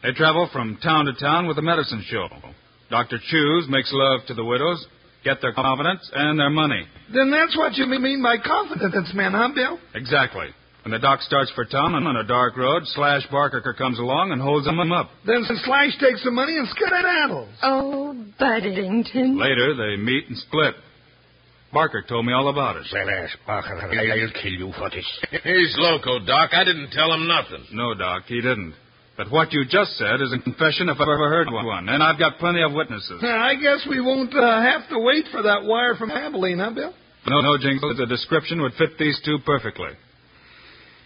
They 0.02 0.12
travel 0.12 0.48
from 0.52 0.78
town 0.82 1.06
to 1.06 1.14
town 1.14 1.46
with 1.48 1.58
a 1.58 1.62
medicine 1.62 2.04
show. 2.08 2.28
Dr. 2.90 3.18
Chews 3.30 3.66
makes 3.68 3.90
love 3.92 4.20
to 4.28 4.34
the 4.34 4.44
widows, 4.44 4.86
get 5.24 5.40
their 5.42 5.52
confidence 5.52 6.08
and 6.14 6.38
their 6.38 6.50
money. 6.50 6.86
Then 7.12 7.30
that's 7.30 7.56
what 7.56 7.74
you 7.74 7.86
mean 7.86 8.22
by 8.22 8.36
confidence, 8.38 9.10
man, 9.14 9.32
huh, 9.32 9.48
Bill? 9.54 9.78
Exactly. 9.94 10.46
When 10.84 10.92
the 10.92 11.00
doc 11.00 11.20
starts 11.22 11.50
for 11.56 11.64
town 11.64 11.94
on 11.94 12.14
a 12.16 12.22
dark 12.22 12.56
road, 12.56 12.82
Slash 12.94 13.26
Barker 13.28 13.74
comes 13.76 13.98
along 13.98 14.30
and 14.30 14.40
holds 14.40 14.66
them 14.66 14.78
up. 14.92 15.10
Then 15.26 15.42
Slash 15.64 15.98
takes 15.98 16.22
the 16.22 16.30
money 16.30 16.56
and 16.56 16.68
skedaddles. 16.68 17.48
Oh, 17.64 18.14
Buddington. 18.38 19.36
Later, 19.36 19.74
they 19.74 20.00
meet 20.00 20.28
and 20.28 20.38
split. 20.38 20.74
Barker 21.72 22.04
told 22.08 22.24
me 22.24 22.32
all 22.32 22.48
about 22.48 22.76
it. 22.76 22.84
Slash 22.88 23.36
Barker, 23.44 23.74
I'll 23.82 23.90
kill 24.40 24.52
you 24.52 24.72
for 24.78 24.88
this. 24.90 25.04
He's 25.42 25.74
loco, 25.76 26.24
Doc. 26.24 26.50
I 26.52 26.62
didn't 26.62 26.90
tell 26.92 27.12
him 27.12 27.26
nothing. 27.26 27.66
No, 27.72 27.92
Doc, 27.94 28.22
he 28.28 28.36
didn't. 28.40 28.72
But 29.16 29.30
what 29.30 29.52
you 29.52 29.64
just 29.64 29.96
said 29.96 30.20
is 30.20 30.32
a 30.32 30.38
confession 30.42 30.90
if 30.90 30.96
I've 31.00 31.08
ever 31.08 31.28
heard 31.30 31.48
one, 31.50 31.88
and 31.88 32.02
I've 32.02 32.18
got 32.18 32.38
plenty 32.38 32.62
of 32.62 32.72
witnesses. 32.72 33.22
I 33.22 33.54
guess 33.54 33.86
we 33.88 34.00
won't 34.00 34.34
uh, 34.34 34.60
have 34.60 34.88
to 34.90 34.98
wait 34.98 35.24
for 35.32 35.42
that 35.42 35.64
wire 35.64 35.94
from 35.94 36.10
Abilene, 36.10 36.58
huh, 36.58 36.72
Bill? 36.74 36.94
No, 37.26 37.40
no, 37.40 37.56
Jingles, 37.58 37.96
the 37.96 38.06
description 38.06 38.60
would 38.60 38.72
fit 38.74 38.98
these 38.98 39.18
two 39.24 39.38
perfectly. 39.46 39.88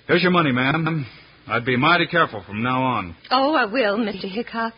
Here's 0.06 0.22
your 0.22 0.32
money, 0.32 0.50
ma'am. 0.50 1.06
I'd 1.46 1.64
be 1.64 1.76
mighty 1.76 2.06
careful 2.08 2.42
from 2.46 2.62
now 2.62 2.82
on. 2.82 3.16
Oh, 3.30 3.54
I 3.54 3.66
will, 3.66 3.96
Mr. 3.98 4.28
Hickok. 4.30 4.74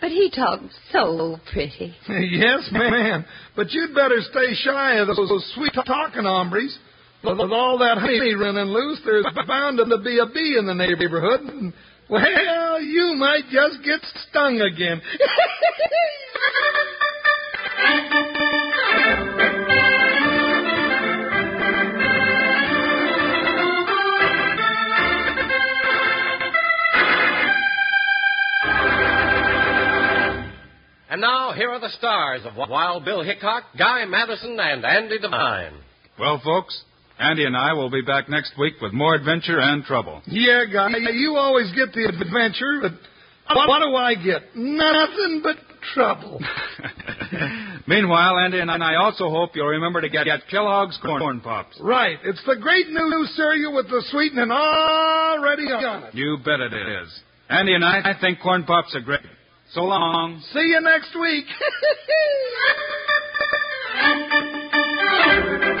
But 0.00 0.10
he 0.10 0.30
talked 0.30 0.64
so 0.92 1.38
pretty. 1.52 1.94
yes, 2.08 2.68
ma'am. 2.70 3.24
But 3.56 3.70
you'd 3.70 3.94
better 3.94 4.20
stay 4.30 4.54
shy 4.54 4.96
of 4.96 5.06
those 5.08 5.52
sweet 5.54 5.72
talking 5.74 6.24
hombres. 6.24 6.76
With 7.22 7.40
all 7.40 7.78
that 7.78 7.96
honey 7.96 8.34
running 8.34 8.66
loose, 8.66 9.00
there's 9.06 9.24
bound 9.46 9.78
to 9.78 9.98
be 10.04 10.18
a 10.18 10.26
bee 10.26 10.56
in 10.58 10.66
the 10.66 10.74
neighborhood. 10.74 11.72
And, 12.08 12.22
well, 12.36 12.80
you 12.82 13.14
might 13.16 13.44
just 13.50 13.82
get 13.84 14.00
stung 14.28 14.60
again. 14.60 15.00
And 31.10 31.20
now, 31.20 31.52
here 31.52 31.70
are 31.70 31.78
the 31.78 31.90
stars 31.90 32.40
of 32.44 32.56
Wild 32.56 33.04
Bill 33.04 33.22
Hickok, 33.22 33.62
Guy 33.78 34.04
Madison, 34.04 34.58
and 34.58 34.84
Andy 34.84 35.20
Devine. 35.20 35.74
Well, 36.18 36.40
folks, 36.42 36.82
Andy 37.18 37.44
and 37.44 37.56
I 37.56 37.72
will 37.74 37.90
be 37.90 38.02
back 38.02 38.28
next 38.28 38.58
week 38.58 38.74
with 38.82 38.92
more 38.92 39.14
adventure 39.14 39.60
and 39.60 39.84
trouble. 39.84 40.22
yeah, 40.26 40.64
guy, 40.72 40.90
you 41.12 41.36
always 41.36 41.70
get 41.72 41.92
the 41.92 42.04
adventure, 42.06 42.80
but 42.82 42.92
what, 43.54 43.80
do 43.80 43.94
I 43.94 44.14
get? 44.14 44.56
Nothing 44.56 45.40
but 45.42 45.56
trouble. 45.94 46.40
Meanwhile, 47.86 48.38
Andy 48.38 48.60
and 48.60 48.70
I 48.70 48.94
also 48.96 49.28
hope 49.28 49.50
you'll 49.54 49.66
remember 49.66 50.00
to 50.00 50.08
get, 50.08 50.24
get 50.24 50.40
Kellogg's 50.50 50.98
Corn 51.02 51.40
Pops. 51.40 51.78
Right. 51.80 52.18
It's 52.24 52.42
the 52.46 52.56
great 52.60 52.88
new 52.88 53.26
cereal 53.34 53.74
with 53.74 53.88
the 53.88 54.02
sweetening 54.10 54.50
already 54.50 55.64
on 55.64 56.04
it. 56.04 56.14
You 56.14 56.38
bet 56.44 56.60
it 56.60 56.72
is. 56.72 57.20
Andy 57.50 57.74
and 57.74 57.84
I, 57.84 58.12
I 58.12 58.20
think 58.20 58.40
Corn 58.40 58.64
Pops 58.64 58.94
are 58.94 59.02
great. 59.02 59.20
So 59.72 59.82
long. 59.82 60.42
See 60.52 60.60
you 60.60 60.80
next 60.80 61.14
week. 61.14 61.44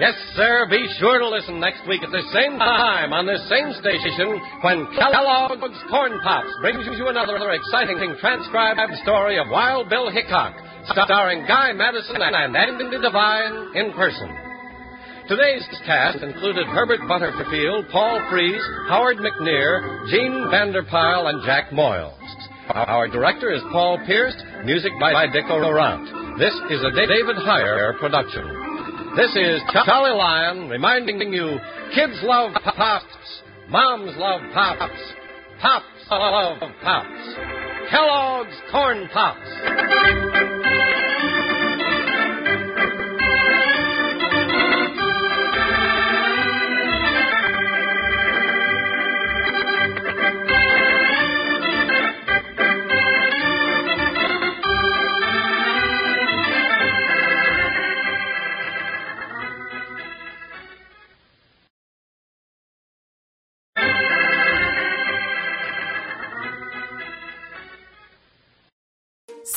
Yes, 0.00 0.16
sir. 0.34 0.66
Be 0.70 0.88
sure 0.98 1.18
to 1.18 1.28
listen 1.28 1.60
next 1.60 1.86
week 1.86 2.02
at 2.02 2.10
the 2.10 2.24
same 2.32 2.58
time 2.58 3.12
on 3.12 3.26
this 3.26 3.44
same 3.48 3.76
station 3.76 4.40
when 4.64 4.88
Kellogg's 4.96 5.78
Corn 5.90 6.16
Pops 6.24 6.48
brings 6.60 6.86
you 6.96 7.08
another 7.08 7.36
exciting 7.52 8.00
transcribed 8.18 8.80
story 9.04 9.38
of 9.38 9.46
Wild 9.52 9.90
Bill 9.90 10.10
Hickok, 10.10 10.56
starring 10.96 11.44
Guy 11.46 11.72
Madison 11.72 12.18
and 12.18 12.56
Andy 12.56 12.98
Devine 12.98 13.76
in 13.76 13.92
person. 13.92 14.32
Today's 15.28 15.62
cast 15.86 16.18
included 16.18 16.66
Herbert 16.66 17.00
Butterfield, 17.06 17.86
Paul 17.92 18.18
Frees, 18.28 18.62
Howard 18.88 19.18
McNear, 19.18 20.10
Jean 20.10 20.48
Vander 20.50 20.82
Pyl, 20.82 21.28
and 21.28 21.44
Jack 21.44 21.70
Moyles. 21.70 22.18
Our 22.74 23.08
director 23.08 23.52
is 23.52 23.62
Paul 23.70 24.00
Pierce, 24.06 24.34
music 24.64 24.92
by 24.98 25.26
Dick 25.30 25.44
Laurent. 25.48 26.38
This 26.38 26.54
is 26.70 26.82
a 26.82 26.90
David 26.90 27.36
Heyer 27.36 27.98
production. 28.00 28.71
This 29.14 29.36
is 29.36 29.60
Charlie 29.84 30.16
Lyon 30.16 30.70
reminding 30.70 31.34
you 31.34 31.58
kids 31.94 32.18
love 32.22 32.54
pops, 32.64 33.42
moms 33.68 34.16
love 34.16 34.40
pops, 34.54 34.90
pops 35.60 35.84
love 36.10 36.56
pops. 36.82 37.36
Kellogg's 37.90 38.56
Corn 38.70 39.10
Pops. 39.12 41.31